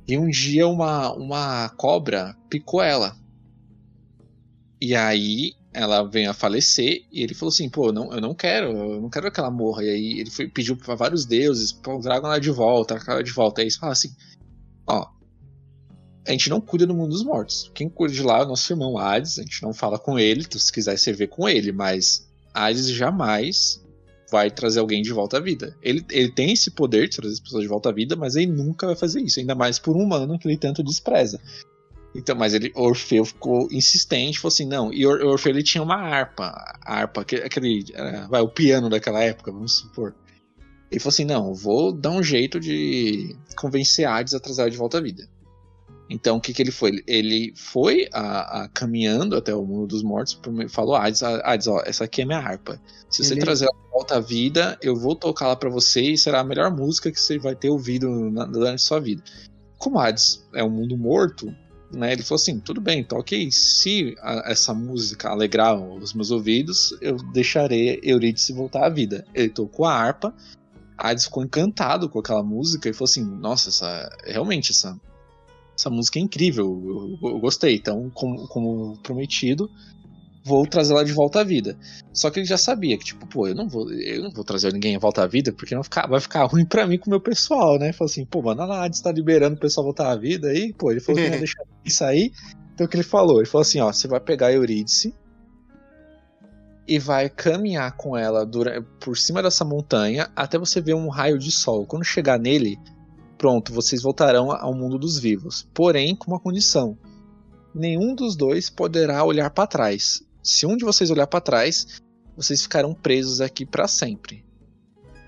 [0.08, 3.16] E um dia uma, uma cobra picou ela.
[4.82, 8.72] E aí ela veio a falecer e ele falou assim, pô, não, eu não quero,
[8.72, 9.84] eu não quero que ela morra.
[9.84, 13.24] E aí ele foi, pediu pra vários deuses, pô, tragam ela de volta, tragam ela
[13.24, 13.62] de volta.
[13.62, 14.14] Aí eles falaram assim,
[14.86, 15.08] ó,
[16.28, 17.72] a gente não cuida do mundo dos mortos.
[17.74, 20.42] Quem cuida de lá é o nosso irmão Hades, a gente não fala com ele,
[20.42, 23.82] então se quiser servir com ele, mas Hades jamais
[24.30, 25.76] vai trazer alguém de volta à vida.
[25.82, 28.52] Ele, ele tem esse poder de trazer as pessoas de volta à vida, mas ele
[28.52, 31.40] nunca vai fazer isso, ainda mais por um humano que ele tanto despreza.
[32.14, 35.96] Então, mas ele, Orfeu ficou insistente, falou assim, não, e Or- Orfeu ele tinha uma
[35.96, 36.54] harpa,
[36.86, 40.14] a harpa, aquele, aquele era, vai, o piano daquela época, vamos supor.
[40.92, 44.76] Ele falou assim, não, vou dar um jeito de convencer Hades a trazer ela de
[44.76, 45.26] volta à vida.
[46.10, 47.02] Então, o que que ele foi?
[47.08, 50.38] Ele- foi a, a- caminhando até o mundo dos mortos,
[50.68, 52.78] falou Hades, "Ah, Hades, ó, essa aqui é minha harpa.
[53.10, 56.02] Se você Ele- trazer ela de volta à vida, eu vou tocar ela pra você
[56.02, 59.24] e será a melhor música que você vai ter ouvido na- durante a sua vida.
[59.78, 61.56] Como Hades é um mundo morto,
[61.94, 66.96] né, ele falou assim, tudo bem, toque se a- essa música alegrar os meus ouvidos,
[67.02, 69.26] eu deixarei Eurídice voltar à vida.
[69.34, 70.34] Ele tocou a harpa,
[70.98, 75.00] Hades ficou encantado com aquela música e falou assim, nossa, essa, realmente, essa,
[75.76, 77.76] essa música é incrível, eu, eu gostei.
[77.76, 79.70] Então, como, como prometido,
[80.44, 81.78] vou trazer ela de volta à vida.
[82.14, 84.74] Só que ele já sabia que, tipo, pô, eu não vou, eu não vou trazer
[84.74, 87.10] ninguém de volta à vida, porque não ficar, vai ficar ruim pra mim com o
[87.10, 87.94] meu pessoal, né?
[87.94, 90.92] Falou assim, pô, mano, a Hades tá liberando o pessoal voltar à vida aí, pô,
[90.92, 92.32] ele falou que não ia deixar isso aí.
[92.74, 93.38] Então o que ele falou?
[93.38, 95.14] Ele falou assim, ó, você vai pegar a Eurídice
[96.88, 101.38] e vai caminhar com ela dura- por cima dessa montanha até você ver um raio
[101.38, 101.86] de sol.
[101.86, 102.78] Quando chegar nele,
[103.38, 105.68] pronto, vocês voltarão ao mundo dos vivos.
[105.74, 106.98] Porém, com uma condição:
[107.74, 110.24] nenhum dos dois poderá olhar para trás.
[110.44, 112.02] Se um de vocês olhar para trás,
[112.36, 114.44] vocês ficarão presos aqui para sempre.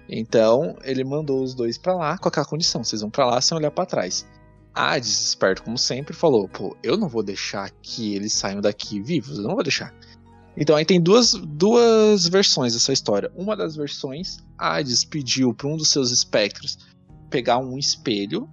[0.10, 3.58] Então, ele mandou os dois para lá com aquela condição: vocês vão para lá sem
[3.58, 4.26] olhar para trás.
[4.74, 9.38] Hades, esperto como sempre, falou: pô, eu não vou deixar que eles saiam daqui vivos,
[9.38, 9.94] eu não vou deixar.
[10.56, 13.32] Então aí tem duas, duas versões dessa história.
[13.36, 16.78] Uma das versões, Hades pediu para um dos seus espectros
[17.30, 18.48] pegar um espelho,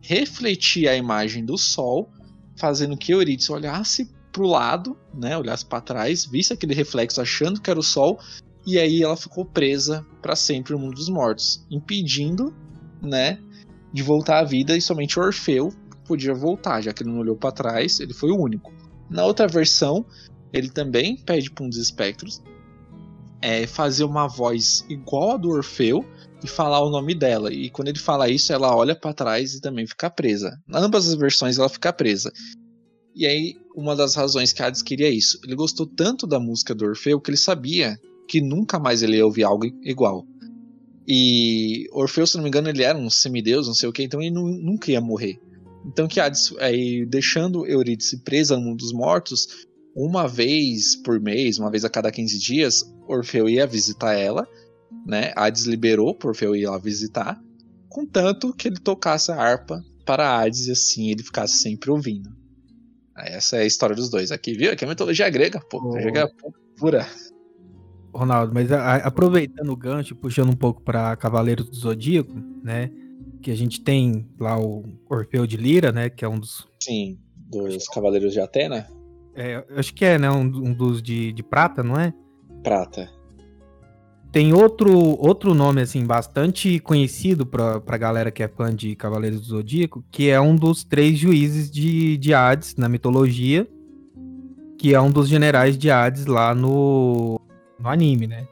[0.00, 2.08] refletir a imagem do sol,
[2.56, 7.70] fazendo que Eurídice olhasse pro lado, né, olhasse para trás, visse aquele reflexo achando que
[7.70, 8.18] era o sol,
[8.66, 12.52] e aí ela ficou presa para sempre no mundo dos mortos, impedindo,
[13.00, 13.38] né,
[13.92, 15.72] de voltar à vida e somente Orfeu
[16.04, 18.72] podia voltar, já que ele não olhou para trás, ele foi o único.
[19.08, 20.04] Na outra versão,
[20.52, 22.42] ele também pede para um dos espectros
[23.40, 26.04] é, fazer uma voz igual a do Orfeu
[26.42, 27.52] e falar o nome dela.
[27.52, 30.58] E quando ele fala isso, ela olha para trás e também fica presa.
[30.66, 32.32] Na ambas as versões ela fica presa.
[33.14, 36.84] E aí, uma das razões que Hades queria isso, ele gostou tanto da música do
[36.84, 37.98] Orfeu que ele sabia
[38.28, 40.26] que nunca mais ele ia ouvir algo igual.
[41.06, 44.22] E Orfeu, se não me engano, ele era um semideus, não sei o que, então
[44.22, 45.38] ele nu- nunca ia morrer.
[45.86, 51.58] Então que Hades, aí, deixando Eurídice presa no mundo dos mortos, uma vez por mês,
[51.58, 54.46] uma vez a cada 15 dias, Orfeu ia visitar ela,
[55.06, 55.32] né?
[55.36, 57.38] Hades liberou para Orfeu ir lá visitar,
[57.88, 62.30] contanto que ele tocasse a harpa para Hades e assim ele ficasse sempre ouvindo.
[63.16, 64.72] Essa é a história dos dois aqui, viu?
[64.72, 65.78] Aqui é mitologia grega, pô.
[65.82, 65.92] Oh.
[65.92, 66.28] Grega
[66.78, 67.06] pura.
[68.12, 72.90] Ronaldo, mas a- aproveitando o gancho, puxando um pouco pra Cavaleiros do Zodíaco, né?
[73.42, 76.08] Que a gente tem lá o Orfeu de Lira, né?
[76.08, 76.66] Que é um dos.
[76.82, 77.18] Sim,
[77.50, 78.86] dos Cavaleiros de Atena.
[79.34, 80.30] é, eu acho que é, né?
[80.30, 82.12] Um, um dos de, de prata, não é?
[82.62, 83.10] Prata.
[84.34, 89.42] Tem outro, outro nome, assim, bastante conhecido pra, pra galera que é fã de Cavaleiros
[89.42, 93.64] do Zodíaco, que é um dos três juízes de, de Hades na mitologia,
[94.76, 97.40] que é um dos generais de Hades lá no,
[97.78, 98.44] no anime, né?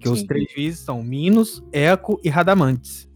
[0.00, 0.26] Que os Sim.
[0.28, 3.06] três juízes são Minos, Eco e Radamantes.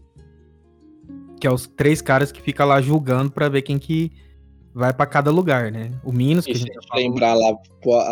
[1.41, 4.11] Que é os três caras que ficam lá julgando pra ver quem que
[4.73, 5.91] vai pra cada lugar, né?
[6.03, 7.55] O Minos, que E a gente falou, lembrar lá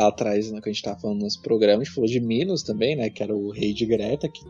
[0.07, 2.95] atrás, né, que a gente tava falando nos programas, a gente falou de Minos também,
[2.95, 3.09] né?
[3.09, 4.41] Que era o rei de Greta, que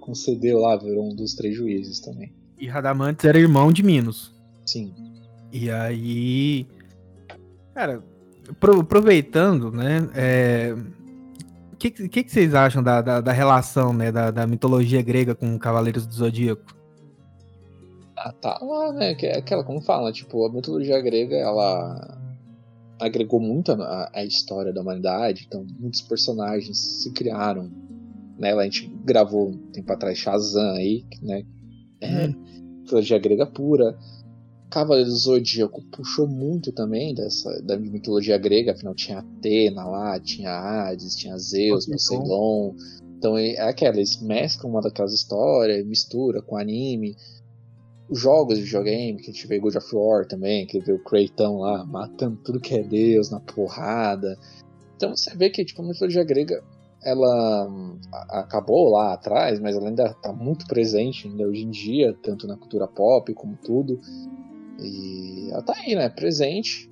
[0.00, 2.32] concedeu lá, virou um dos três juízes também.
[2.60, 4.34] e Radamantes era irmão de Minos.
[4.66, 4.92] Sim.
[5.52, 6.66] E aí.
[7.74, 8.02] Cara,
[8.50, 10.08] apro- aproveitando, né?
[10.14, 10.74] é,
[11.72, 14.10] O que, que, que vocês acham da, da, da relação, né?
[14.12, 16.62] Da, da mitologia grega com Cavaleiros do Zodíaco?
[18.20, 19.14] Ah, tá lá, né?
[19.14, 22.18] Que é aquela, como fala, tipo, a mitologia grega, ela
[23.00, 27.70] agregou muito a, a história da humanidade, então muitos personagens se criaram,
[28.36, 28.52] né?
[28.52, 31.44] A gente gravou um tempo atrás Shazam aí, né?
[32.00, 32.28] É,
[32.80, 33.96] mitologia grega pura.
[34.70, 40.50] Cavaleiro do Zodíaco puxou muito também dessa da mitologia grega, afinal tinha Atena lá, tinha
[40.50, 41.86] Hades, tinha Zeus.
[41.86, 42.74] Poseidon.
[43.16, 47.16] Então é aquela, eles mesclam uma daquelas histórias, mistura com anime.
[48.08, 51.02] Os jogos de videogame, que a gente vê God of War também, que vê o
[51.02, 54.38] Kraton lá matando tudo que é Deus na porrada.
[54.96, 56.62] Então você vê que tipo, a mitologia grega
[57.02, 57.68] ela
[58.30, 62.56] acabou lá atrás, mas ela ainda está muito presente ainda hoje em dia, tanto na
[62.56, 64.00] cultura pop como tudo.
[64.80, 66.08] E ela tá aí, né?
[66.08, 66.90] Presente.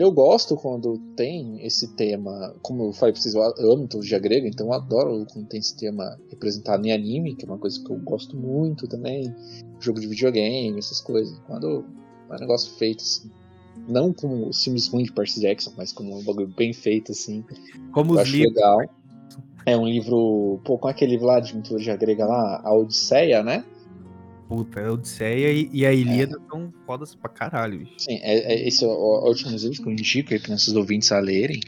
[0.00, 4.48] Eu gosto quando tem esse tema, como eu falei pra vocês, eu amo mitologia grega,
[4.48, 7.90] então eu adoro quando tem esse tema representado em anime, que é uma coisa que
[7.92, 9.30] eu gosto muito também.
[9.78, 11.38] Jogo de videogame, essas coisas.
[11.46, 11.84] Quando
[12.30, 13.30] é um negócio feito assim.
[13.86, 17.44] Não como os filmes ruins de Percy Jackson, mas como um bagulho bem feito, assim.
[17.92, 18.54] Como Eu os acho livros.
[18.54, 18.80] legal.
[19.66, 20.62] É um livro.
[20.64, 23.66] Pô, com aquele livro lá de mitologia grega lá, a Odisseia, né?
[24.50, 27.94] Puta, a Odisseia e, e a Ilíada são fodas pra caralho, bicho.
[27.98, 30.74] Sim, é, é, esse é o, o último livro que eu indico aí para nossos
[30.74, 31.60] ouvintes a lerem.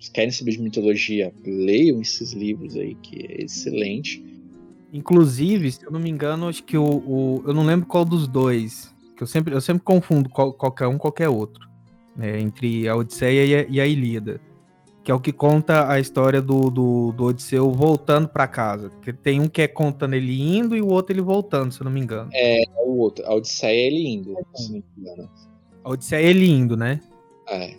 [0.00, 4.20] Se querem saber de mitologia, leiam esses livros aí, que é excelente.
[4.92, 8.26] Inclusive, se eu não me engano, acho que o, o- eu não lembro qual dos
[8.26, 8.92] dois.
[9.16, 11.68] Que eu sempre, eu sempre confundo qual, qualquer um qualquer outro.
[12.16, 14.40] né, entre a Odisseia e a, e a Ilíada.
[15.02, 18.90] Que é o que conta a história do, do, do Odisseu voltando pra casa.
[19.02, 21.84] Que tem um que é contando ele indo e o outro ele voltando, se eu
[21.84, 22.30] não me engano.
[22.34, 25.30] É o outro, a Odisseia é lindo, se não me engano.
[25.82, 27.00] A Odisseia é ele indo, né?
[27.48, 27.74] É.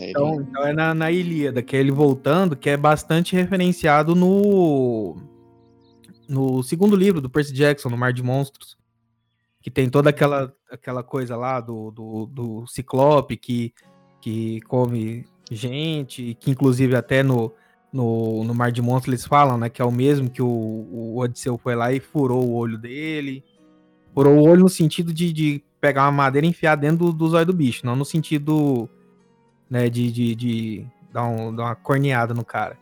[0.00, 4.14] Aí, Então, então é na, na Ilíada, que é ele voltando, que é bastante referenciado
[4.14, 5.16] no
[6.28, 8.76] no segundo livro do Percy Jackson, no Mar de Monstros,
[9.62, 13.72] que tem toda aquela, aquela coisa lá do, do, do Ciclope que,
[14.20, 17.52] que come gente, que inclusive até no,
[17.92, 21.18] no, no Mar de Monstros eles falam, né, que é o mesmo que o, o
[21.18, 23.44] Odisseu foi lá e furou o olho dele.
[24.14, 27.28] Furou o olho no sentido de, de pegar uma madeira e enfiar dentro do, do
[27.28, 28.88] zóio do bicho, não no sentido
[29.68, 32.78] né, de, de, de dar, um, dar uma corneada no cara.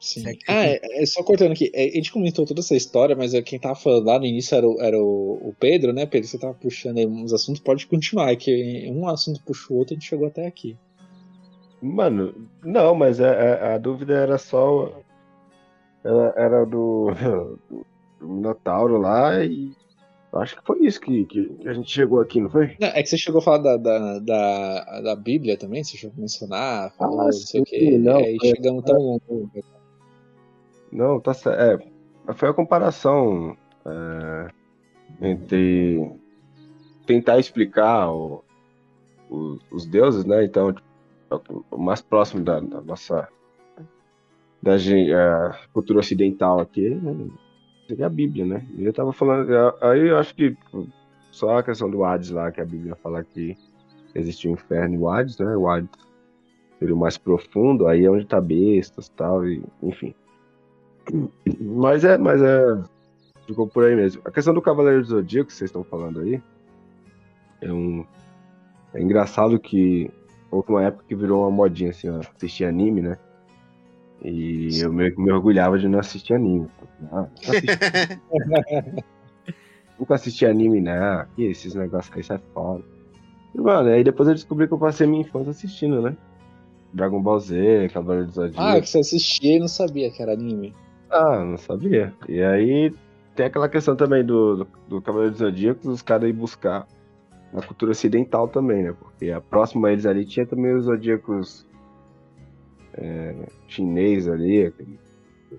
[0.00, 0.28] Sim.
[0.28, 1.70] É que- Ah, é, é só cortando aqui.
[1.74, 4.54] é, a gente comentou toda essa história, mas é, quem tava falando lá no início
[4.56, 6.28] era o, era o, o Pedro, né, Pedro?
[6.28, 9.94] Você tava puxando aí uns assuntos, pode continuar, é que um assunto puxa o outro
[9.94, 10.76] e a gente chegou até aqui.
[11.80, 14.92] Mano, não, mas a, a- a dúvida era só.
[16.04, 17.10] Era, era do,
[17.70, 17.86] do,
[18.20, 19.72] do Minotauro lá e.
[20.30, 22.76] Acho que foi isso que, que, que a gente chegou aqui, não foi?
[22.78, 26.14] Não, é que você chegou a falar da, da, da, da Bíblia também, você chegou
[26.18, 27.96] a mencionar, falou Ah, não sei o quê.
[27.96, 29.50] não, aí foi- chegamos tão longo.
[30.92, 31.88] Não, tá certo.
[32.28, 33.56] É, foi a comparação
[33.86, 34.50] é,
[35.26, 36.10] entre
[37.06, 38.44] tentar explicar o-
[39.30, 40.44] o- os deuses, né?
[40.44, 40.86] Então, tipo,
[41.70, 43.28] o mais próximo da, da nossa
[44.62, 47.28] da é, cultura ocidental aqui né,
[47.86, 48.66] seria a Bíblia, né?
[48.76, 49.48] Eu tava falando,
[49.80, 50.56] aí eu acho que
[51.30, 53.56] só a questão do Hades lá, que a Bíblia fala que
[54.14, 55.56] existe o inferno e o Hades, né?
[55.56, 55.90] O Hades
[56.78, 60.14] seria o mais profundo, aí é onde tá bestas tal, e, enfim.
[61.60, 62.82] Mas é, mas é.
[63.46, 64.20] Ficou por aí mesmo.
[64.26, 66.42] A questão do Cavaleiro do Zodíaco que vocês estão falando aí.
[67.62, 68.04] É um.
[68.92, 70.10] É engraçado que
[70.50, 73.18] houve uma época que virou uma modinha assim, ó, assistir anime, né?
[74.22, 76.66] E eu meio que me orgulhava de não assistir anime.
[77.00, 77.68] Não assisti-
[79.98, 81.26] Nunca assisti anime, né?
[81.34, 82.82] Que esses negócios aí sai fora.
[83.54, 86.16] E, mano, aí depois eu descobri que eu passei minha infância assistindo, né?
[86.92, 88.60] Dragon Ball Z, Cavaleiro do Zodíaco.
[88.62, 90.74] Ah, que você assistia e não sabia que era anime.
[91.10, 92.14] Ah, não sabia.
[92.28, 92.92] E aí
[93.34, 96.86] tem aquela questão também do, do, do Cavaleiro dos Zodíacos, os caras ir buscar
[97.52, 98.94] na cultura ocidental também, né?
[98.98, 101.66] Porque a próxima a eles ali tinha também os Zodíacos
[102.94, 103.34] é,
[103.66, 104.98] chinês ali, aquele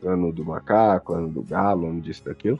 [0.03, 2.59] ano do macaco, ano do galo, ano disso daquilo.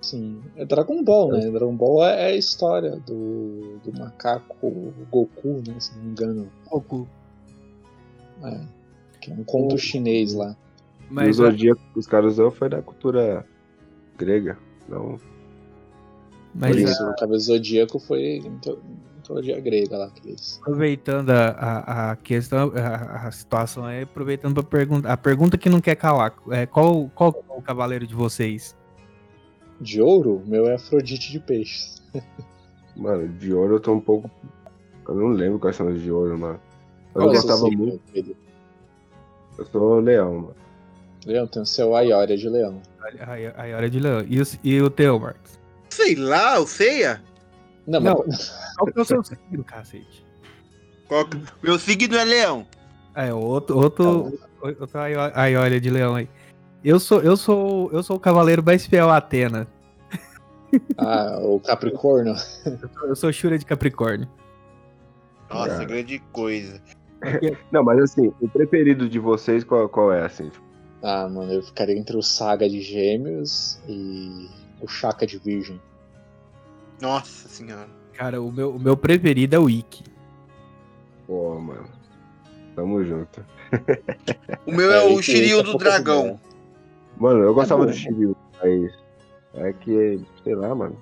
[0.00, 0.40] Sim.
[0.56, 1.50] É Dragon Ball, né?
[1.50, 5.78] Dragon Ball é, é a história do, do macaco Goku, né?
[5.80, 6.48] Se não me engano.
[6.70, 7.08] Goku.
[8.44, 8.60] É.
[9.20, 10.56] Que é um conto chinês lá.
[11.10, 13.44] e o Mas Zodíaco que os caras usou foi da cultura
[14.16, 14.56] grega.
[14.88, 15.18] Não,
[16.54, 18.78] Mas Por a- isso, o Cabelo Zodíaco foi mito-
[19.16, 20.58] mitologia grega lá que eles.
[20.62, 25.12] aproveitando a, a, a questão, a, a situação é aproveitando para perguntar.
[25.12, 28.76] A pergunta que não quer calar: é, qual, qual é o cavaleiro de vocês?
[29.80, 32.02] De ouro, o meu é Afrodite de peixes.
[32.96, 34.30] mano, de ouro eu tô um pouco.
[35.06, 36.60] Eu não lembro quais são os de ouro, mano.
[37.14, 38.00] Eu Qual é o gostava signo, muito.
[38.12, 38.36] Pedro?
[39.58, 40.54] Eu sou leão, mano.
[41.26, 42.80] Leão, tem o seu Aioria de leão.
[43.00, 44.24] A, a hora de leão.
[44.28, 45.57] E, os- e o teu, Marcos?
[45.98, 47.20] Sei lá, o Ceia?
[47.84, 48.24] Não, Não.
[48.24, 50.24] mas Qual que é o seu signo, cacete?
[51.08, 52.64] Qual que- Meu signo é leão.
[53.16, 56.28] É, outro, outro, outro aio- aiolha de leão aí.
[56.84, 59.66] Eu sou, eu sou, eu sou o cavaleiro mais fiel a Atena.
[60.96, 62.34] ah, o Capricórnio.
[62.64, 64.28] Eu sou, eu sou Shura de Capricórnio.
[65.50, 65.84] Nossa, Cara.
[65.84, 66.80] grande coisa.
[67.72, 70.52] Não, mas assim, o preferido de vocês qual, qual é, assim?
[71.02, 74.48] Ah, mano, eu ficaria entre o Saga de Gêmeos e
[74.80, 75.80] o Chaka de Virgem.
[77.00, 77.88] Nossa senhora.
[78.14, 80.04] Cara, o meu, o meu preferido é o Ikki.
[81.26, 81.86] Pô, mano.
[82.74, 83.44] Tamo junto.
[84.66, 86.40] O meu é, É, o Shiryu é do dragão.
[87.16, 87.90] Mano, eu gostava bom.
[87.90, 88.92] do Shiryu, mas.
[89.54, 90.96] É que, sei lá, mano.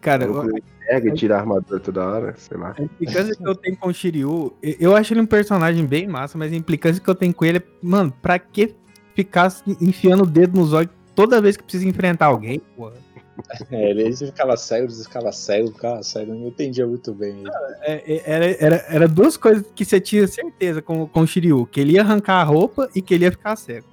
[0.00, 2.74] Cara, Eu eu- pega e tira a armadura toda hora, sei lá.
[2.78, 6.06] a implicância que eu tenho com o Shiryu, eu- eu acho ele um personagem bem
[6.06, 8.74] massa, mas a implicância que eu tenho com ele é, mano, pra que
[9.14, 12.92] ficar enfiando o dedo nos olhos toda vez que precisa enfrentar alguém, pô?
[13.70, 17.40] É, ele ficava cego, ele ficava cego, ficava cego, eu não entendia muito bem.
[17.40, 17.50] ele.
[17.82, 21.66] É, é, era, era, era duas coisas que você tinha certeza com, com o Shiryu,
[21.66, 23.86] que ele ia arrancar a roupa e que ele ia ficar cego.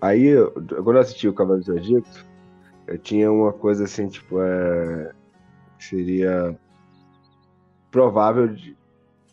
[0.00, 2.24] Aí, quando eu assisti o Cavaleiro dos Zodíacos,
[2.86, 5.12] eu tinha uma coisa assim, tipo, é.
[5.78, 6.58] Seria
[7.90, 8.76] provável de,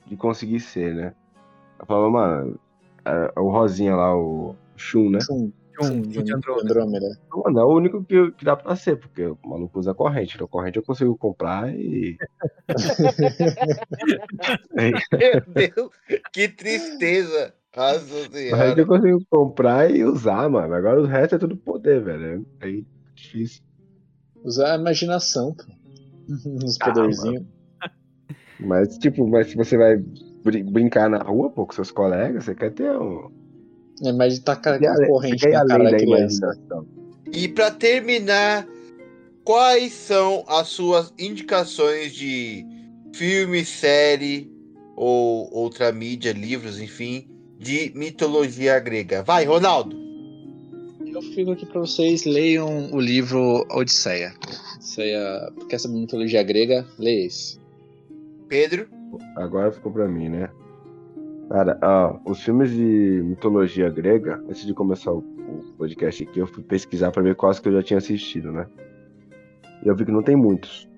[0.05, 1.13] de conseguir ser, né?
[1.79, 2.59] Eu falava, mano,
[3.03, 5.19] é, o Rosinha lá, o Shun, né?
[5.19, 6.71] Shun, chum, de de Andrômeda.
[6.71, 7.05] Andrômeda.
[7.31, 10.35] Mano, é o único que, que dá pra ser, porque o maluco usa corrente.
[10.35, 12.17] Então, corrente eu consigo comprar e.
[14.73, 15.89] Meu Deus,
[16.33, 17.53] que tristeza.
[17.77, 20.73] Corrente eu consigo comprar e usar, mano.
[20.73, 22.43] Agora o resto é tudo poder, velho.
[22.59, 22.83] Aí
[23.15, 23.61] difícil.
[24.43, 25.63] Usar a imaginação, pô.
[26.65, 27.45] Uns poderzinhos.
[28.59, 29.97] Mas, tipo, mas se você vai
[30.43, 33.29] brin- brincar na rua, pô, com seus colegas, você quer ter um.
[34.05, 36.45] É, mas tá Você quer ir além- corrente na cara da criança.
[36.45, 36.87] imaginação.
[37.33, 38.67] E pra terminar,
[39.43, 42.65] quais são as suas indicações de
[43.13, 44.51] filme, série
[44.95, 47.27] ou outra mídia, livros, enfim,
[47.59, 49.23] de mitologia grega?
[49.23, 49.95] Vai, Ronaldo!
[51.05, 54.33] Eu fico aqui pra vocês leiam o livro Odisseia.
[54.75, 56.85] Odisseia, quer saber mitologia grega?
[56.99, 57.57] Leia esse.
[58.47, 58.87] Pedro?
[59.35, 60.49] Agora ficou pra mim, né?
[61.49, 66.47] Cara, ó, os filmes de mitologia grega, antes de começar o, o podcast aqui, eu
[66.47, 68.67] fui pesquisar pra ver quais que eu já tinha assistido, né?
[69.83, 70.89] E eu vi que não tem muitos.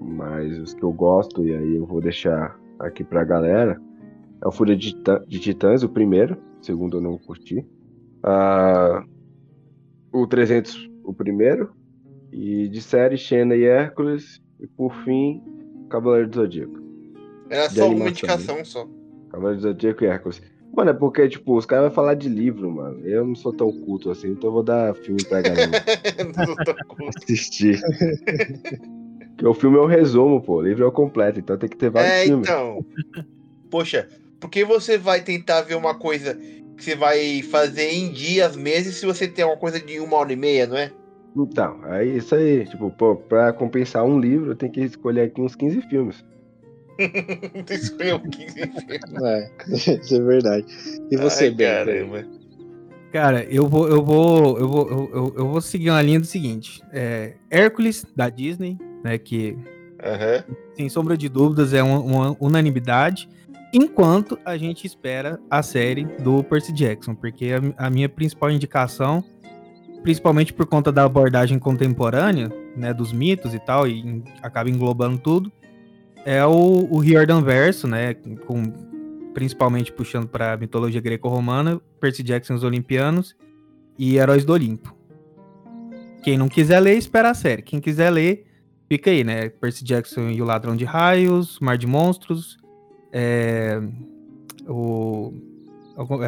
[0.00, 3.80] Mas os que eu gosto, e aí eu vou deixar aqui pra galera,
[4.42, 6.36] é o Fúria de, Titã- de Titãs, o primeiro.
[6.60, 7.66] O segundo eu não curti.
[8.22, 9.02] Ah,
[10.12, 11.72] o 300, o primeiro.
[12.30, 14.42] E de série, Xena e Hércules.
[14.60, 15.42] E por fim,
[15.88, 16.78] Cavaleiro do Zodíaco.
[17.48, 18.88] Era só uma animação, indicação só.
[19.36, 20.42] Cavaleiro do Zodíaco e Hércules.
[20.74, 23.00] Mano, é porque, tipo, os caras vão falar de livro, mano.
[23.06, 25.70] Eu não sou tão culto assim, então eu vou dar filme pra galera
[26.36, 27.80] Não tô com- assistir.
[29.28, 30.56] Porque o filme é o resumo, pô.
[30.56, 32.48] O livro é o completo, então tem que ter vários é, filmes.
[32.48, 32.84] então.
[33.70, 34.08] Poxa,
[34.40, 38.96] por que você vai tentar ver uma coisa que você vai fazer em dias, meses,
[38.96, 40.92] se você tem uma coisa de uma hora e meia, não é?
[41.34, 42.66] Então, é isso aí.
[42.66, 46.24] Tipo, pô, pra compensar um livro, eu tenho que escolher aqui uns 15 filmes.
[47.62, 49.22] Tem que escolher um 15 filmes.
[49.22, 50.66] É, isso é verdade.
[51.10, 52.26] E você, Ai.
[53.12, 56.26] Cara, eu vou, eu vou, eu vou, eu, eu- eu vou seguir uma linha do
[56.26, 59.16] seguinte: é, Hércules da Disney, né?
[59.16, 59.56] Que
[60.02, 60.44] Aham.
[60.74, 63.28] sem sombra de dúvidas é uma, uma unanimidade.
[63.72, 69.24] Enquanto a gente espera a série do Percy Jackson, porque a, a minha principal indicação,
[70.02, 75.18] principalmente por conta da abordagem contemporânea, né, dos mitos e tal, e em- acaba englobando
[75.18, 75.50] tudo,
[76.26, 78.64] é o, o Riordan Verso, né, com,
[79.32, 83.36] principalmente puxando para a mitologia greco-romana, Percy Jackson os Olimpianos
[83.96, 84.92] e Heróis do Olimpo.
[86.24, 87.62] Quem não quiser ler, espera a série.
[87.62, 88.44] Quem quiser ler,
[88.88, 89.48] fica aí, né?
[89.48, 92.58] Percy Jackson e o Ladrão de Raios, Mar de Monstros,
[93.12, 93.80] é,
[94.66, 95.32] o,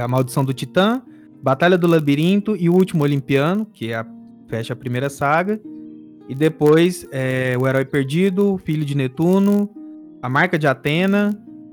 [0.01, 1.03] a Maldição do Titã,
[1.43, 4.07] Batalha do Labirinto e o Último Olimpiano, que é a,
[4.47, 5.61] fecha a primeira saga.
[6.29, 9.75] E depois é, o Herói Perdido, Filho de Netuno,
[10.23, 11.31] A Marca de Atena,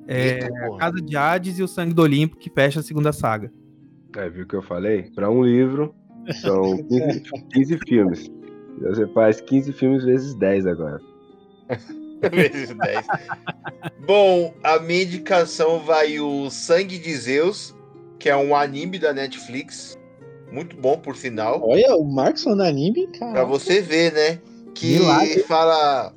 [0.07, 0.79] é, Eita, porra.
[0.79, 3.51] Casa de Hades e o Sangue do Olimpo, que fecha a segunda saga.
[4.15, 5.09] É, viu o que eu falei?
[5.15, 5.93] Pra um livro,
[6.41, 7.21] são 15,
[7.53, 8.31] 15 filmes.
[8.81, 10.99] Você faz 15 filmes vezes 10 agora.
[12.31, 13.05] Vezes 10.
[14.07, 17.75] Bom, a minha indicação vai o Sangue de Zeus,
[18.17, 19.97] que é um anime da Netflix.
[20.51, 21.61] Muito bom, por sinal.
[21.63, 23.33] Olha, o Marcos falando anime, cara.
[23.33, 24.39] Pra você ver, né?
[24.73, 25.43] Que Milagre.
[25.43, 26.13] fala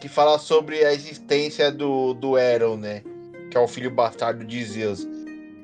[0.00, 3.02] que fala sobre a existência do, do Eron, né?
[3.50, 5.06] Que é o filho bastardo de Zeus.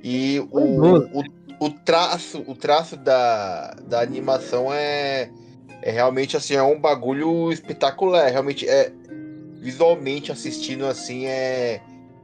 [0.04, 1.24] E o, o,
[1.60, 5.30] o traço, o traço da, da animação é,
[5.82, 8.30] é realmente assim, é um bagulho espetacular.
[8.30, 8.92] Realmente é
[9.60, 11.80] visualmente assistindo assim é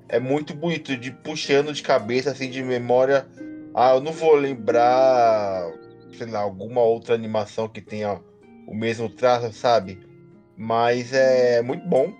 [0.08, 3.26] é muito bonito, de puxando de cabeça assim de memória.
[3.74, 5.72] Ah, eu não vou lembrar,
[6.18, 8.20] sei lá, alguma outra animação que tenha
[8.66, 9.98] o mesmo traço, sabe?
[10.62, 12.12] Mas é muito bom.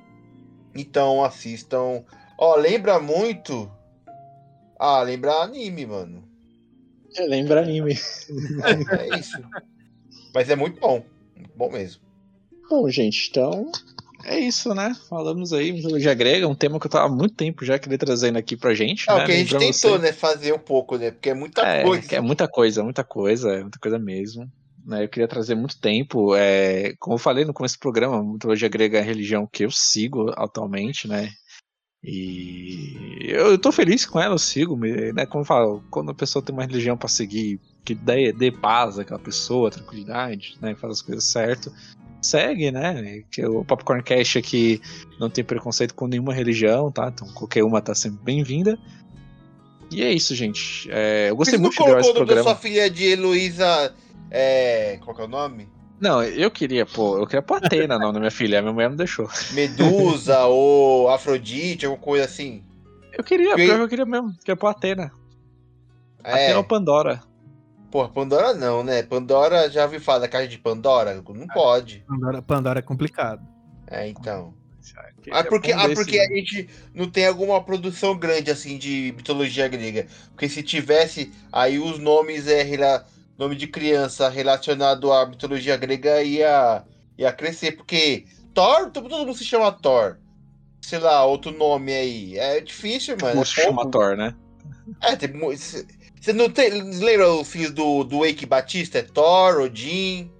[0.74, 2.03] Então assistam.
[2.36, 3.70] Ó, lembra muito.
[4.80, 6.24] Ah, lembra anime, mano.
[7.16, 7.93] É, Lembra anime.
[8.99, 9.38] É isso.
[10.34, 11.05] Mas é muito bom.
[11.36, 12.03] Muito bom mesmo.
[12.68, 13.70] Bom, gente, então
[14.24, 14.93] é isso, né?
[15.09, 18.38] Falamos aí, mitologia grega, um tema que eu tava há muito tempo já querendo trazendo
[18.38, 19.09] aqui pra gente.
[19.09, 19.22] É né?
[19.22, 20.12] o que a gente tentou, você- né?
[20.12, 21.12] Fazer um pouco, né?
[21.12, 22.16] Porque é muita É, coisa.
[22.16, 24.51] é muita coisa, muita coisa, é muita coisa mesmo.
[24.85, 26.35] Né, eu queria trazer muito tempo.
[26.35, 29.64] É, como eu falei no começo do programa, a mitologia grega é a religião que
[29.64, 31.30] eu sigo atualmente, né?
[32.05, 35.24] E eu, tô feliz com ela, eu sigo, né?
[35.26, 38.99] Como eu falo, quando a pessoa tem uma religião pra seguir, que dê, dê paz
[38.99, 40.74] àquela pessoa, tranquilidade, né?
[40.74, 41.72] Faz as coisas certo,
[42.20, 43.22] segue, né?
[43.30, 44.80] Que o Popcorn Cash aqui
[45.20, 47.09] não tem preconceito com nenhuma religião, tá?
[47.14, 48.76] Então qualquer uma tá sempre bem-vinda.
[49.93, 50.89] E é isso, gente.
[50.91, 52.61] É, eu gostei muito você de gravar esse colocou o nome da programa.
[52.61, 53.95] sua filha de Heloísa.
[54.35, 54.99] É.
[55.05, 55.68] Qual que é o nome?
[56.01, 58.89] Não, eu queria, pô, eu queria pôr Atena, não, na minha filha, a minha mulher
[58.89, 59.28] não deixou.
[59.53, 62.64] Medusa ou Afrodite, alguma coisa assim.
[63.12, 65.12] Eu queria, Que- eu queria mesmo, queria pôr Atena.
[66.24, 66.33] É.
[66.33, 67.22] Atena ou Pandora.
[67.91, 69.03] Porra, Pandora não, né?
[69.03, 71.14] Pandora, já ouvi falar da caixa de Pandora?
[71.14, 72.03] Não pode.
[72.09, 73.47] Pandora, Pandora é complicado.
[73.87, 74.55] É, então.
[75.22, 79.68] Queria Ah, porque, ah, porque a gente não tem alguma produção grande assim de mitologia
[79.68, 80.07] grega.
[80.30, 82.62] Porque se tivesse, aí os nomes é
[83.39, 86.85] nome de criança relacionado à mitologia grega ia,
[87.18, 87.72] ia crescer.
[87.72, 90.18] Porque Thor, todo mundo se chama Thor.
[90.80, 92.39] sei lá, outro nome aí.
[92.39, 93.37] É difícil, mano.
[93.37, 93.91] Monstro é chama.
[93.91, 94.35] Thor, né?
[95.01, 95.30] É, tem
[96.22, 96.70] você não tem.
[96.70, 98.99] Lembra os filhos do, do Wake Batista?
[98.99, 100.30] É Thor, Odin.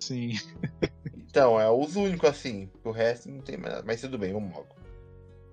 [0.00, 0.38] Sim.
[1.30, 2.70] Então, é os únicos assim.
[2.82, 3.84] O resto não tem mais nada.
[3.86, 4.68] Mas tudo bem, vamos logo.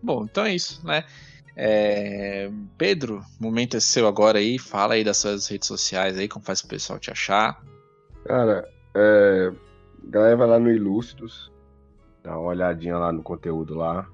[0.02, 1.04] Bom, então é isso, né?
[1.56, 4.60] É, Pedro, momento é seu agora aí.
[4.60, 7.64] Fala aí das suas redes sociais aí, como faz o pessoal te achar.
[8.26, 9.52] Cara, é,
[10.04, 11.52] galera vai lá no Ilustros,
[12.24, 14.08] dá uma olhadinha lá no conteúdo lá.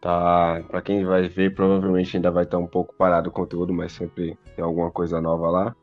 [0.00, 3.92] Tá, pra quem vai ver, provavelmente ainda vai estar um pouco parado o conteúdo, mas
[3.92, 5.76] sempre tem alguma coisa nova lá.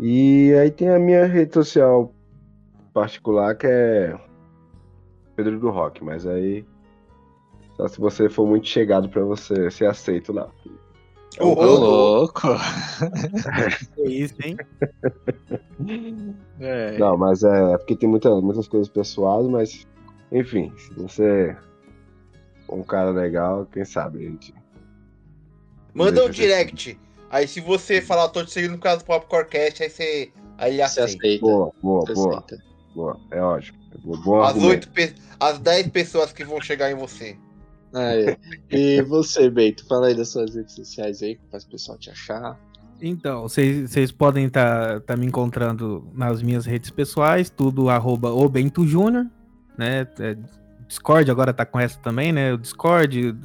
[0.00, 2.12] E aí tem a minha rede social
[2.92, 4.18] particular que é
[5.36, 6.66] Pedro do Rock, mas aí
[7.76, 10.50] só se você for muito chegado pra você ser aceito lá.
[11.38, 12.48] Ô, Ô, louco!
[13.98, 14.56] É isso, hein?
[16.60, 19.86] É, Não, mas é, é porque tem muita, muitas coisas pessoais, mas
[20.32, 21.54] enfim, se você
[22.66, 24.54] for um cara legal, quem sabe, gente.
[25.92, 26.98] Manda um direct.
[27.30, 30.32] Aí se você falar, tô te seguindo por causa do Popcorncast, aí você.
[30.58, 31.26] Aí ele você aceita.
[31.26, 31.40] aceita.
[31.46, 32.62] Boa, boa, você boa, aceita.
[32.94, 33.20] boa.
[33.30, 33.78] É ótimo.
[34.02, 34.70] Boa, bom As argumento.
[34.70, 35.14] oito pe...
[35.40, 37.36] as 10 pessoas que vão chegar em você.
[37.94, 38.36] É.
[38.70, 42.58] E você, Beito, fala aí das suas redes sociais aí, faz o pessoal te achar.
[43.00, 49.26] Então, vocês podem estar me encontrando nas minhas redes pessoais, tudo arroba o Bento Júnior,
[49.76, 50.06] né?
[50.18, 50.36] É,
[50.86, 52.54] Discord agora tá com essa também, né?
[52.54, 53.36] O Discord,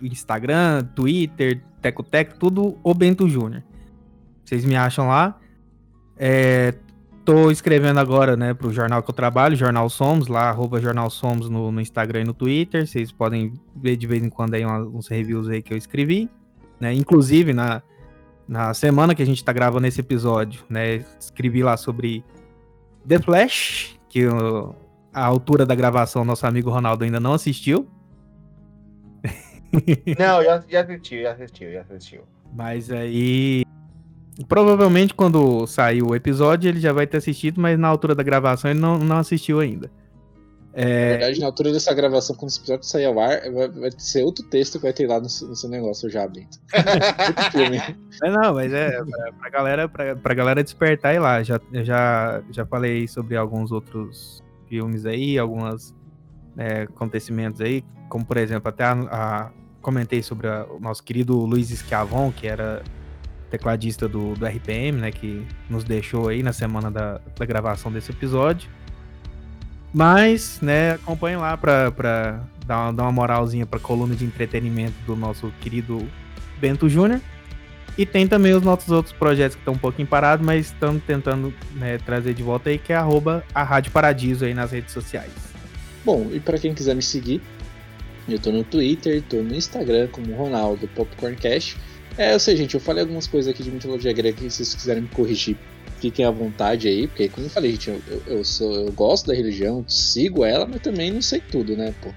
[0.00, 3.62] Instagram, Twitter, Teco Teco, tudo o Bento Júnior.
[4.44, 5.38] Vocês me acham lá.
[6.16, 6.74] É,
[7.24, 11.48] tô escrevendo agora, né, pro jornal que eu trabalho, Jornal Somos, lá, arroba Jornal Somos
[11.48, 12.86] no, no Instagram e no Twitter.
[12.86, 16.28] Vocês podem ver de vez em quando aí uns reviews aí que eu escrevi.
[16.78, 16.92] Né?
[16.92, 17.82] Inclusive, na,
[18.46, 22.22] na semana que a gente tá gravando esse episódio, né, escrevi lá sobre
[23.06, 24.26] The Flash, que
[25.12, 27.88] a altura da gravação nosso amigo Ronaldo ainda não assistiu,
[30.18, 32.22] Não, já, já assistiu, já assistiu, já assistiu.
[32.52, 33.63] mas aí
[34.48, 38.70] provavelmente quando sair o episódio ele já vai ter assistido, mas na altura da gravação
[38.70, 39.90] ele não, não assistiu ainda.
[40.76, 43.90] Na É, verdade, na altura dessa gravação, quando esse episódio sair ao ar, vai, vai
[43.96, 46.58] ser outro texto que vai ter lá no, seu- no seu negócio já, Bento.
[47.28, 47.76] Outro filme.
[48.24, 51.40] É, não, mas é pra, pra galera, pra, pra galera despertar aí lá.
[51.44, 55.94] Já, eu já, já falei sobre alguns outros filmes aí, alguns
[56.90, 61.68] acontecimentos aí, como por exemplo, até a, a- comentei sobre a- o nosso querido Luiz
[61.68, 62.82] Schiavon, que era
[63.54, 68.10] tecladista do, do RPM, né, que nos deixou aí na semana da, da gravação desse
[68.10, 68.68] episódio.
[69.92, 71.90] Mas, né, acompanhem lá pra
[72.66, 76.06] dar, dar uma moralzinha pra coluna de entretenimento do nosso querido
[76.58, 77.20] Bento Júnior.
[77.96, 81.54] E tem também os nossos outros projetos que estão um pouquinho parados, mas estamos tentando
[81.76, 85.30] né, trazer de volta aí, que é arroba a Rádio Paradiso aí nas redes sociais.
[86.04, 87.40] Bom, e pra quem quiser me seguir,
[88.28, 91.76] eu tô no Twitter, tô no Instagram como Ronaldo Popcorncast.
[92.16, 94.74] É, eu sei, gente, eu falei algumas coisas aqui de mitologia grega que se vocês
[94.74, 95.58] quiserem me corrigir,
[95.98, 99.34] fiquem à vontade aí, porque como eu falei, gente, eu, eu, sou, eu gosto da
[99.34, 102.10] religião, sigo ela, mas também não sei tudo, né, pô.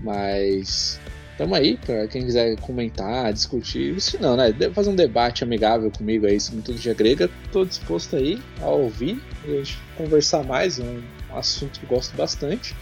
[0.00, 1.00] Mas
[1.36, 6.26] tamo aí pra quem quiser comentar, discutir, se não, né, fazer um debate amigável comigo
[6.26, 10.84] aí sobre mitologia grega, tô disposto aí a ouvir, e a gente conversar mais, é
[10.84, 11.02] um
[11.36, 12.76] assunto que gosto bastante.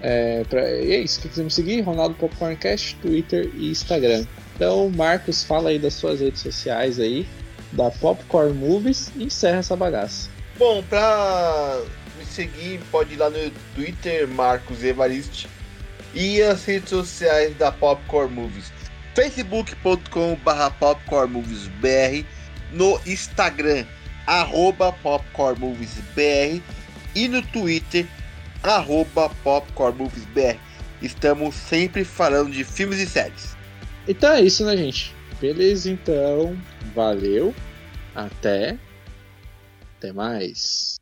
[0.00, 4.24] É, pra, e é isso, quem quiser me seguir, Ronaldo Popcorncast, Twitter e Instagram.
[4.54, 7.26] Então, Marcos, fala aí das suas redes sociais aí,
[7.72, 10.30] da Popcorn Movies e encerra essa bagaça.
[10.56, 11.80] Bom, pra
[12.16, 15.48] me seguir, pode ir lá no Twitter, Marcos Evariste,
[16.14, 18.72] e as redes sociais da Popcorn Movies.
[19.14, 22.24] facebook.com.br popcornmoviesbr,
[22.72, 23.84] no Instagram,
[24.26, 26.62] arroba popcornmoviesbr,
[27.16, 28.06] e no Twitter,
[28.62, 30.56] arroba popcornmoviesbr.
[31.02, 33.53] Estamos sempre falando de filmes e séries.
[34.06, 35.14] Então é isso, né, gente?
[35.40, 36.56] Beleza, então.
[36.94, 37.54] Valeu.
[38.14, 38.78] Até.
[39.96, 40.96] Até mais.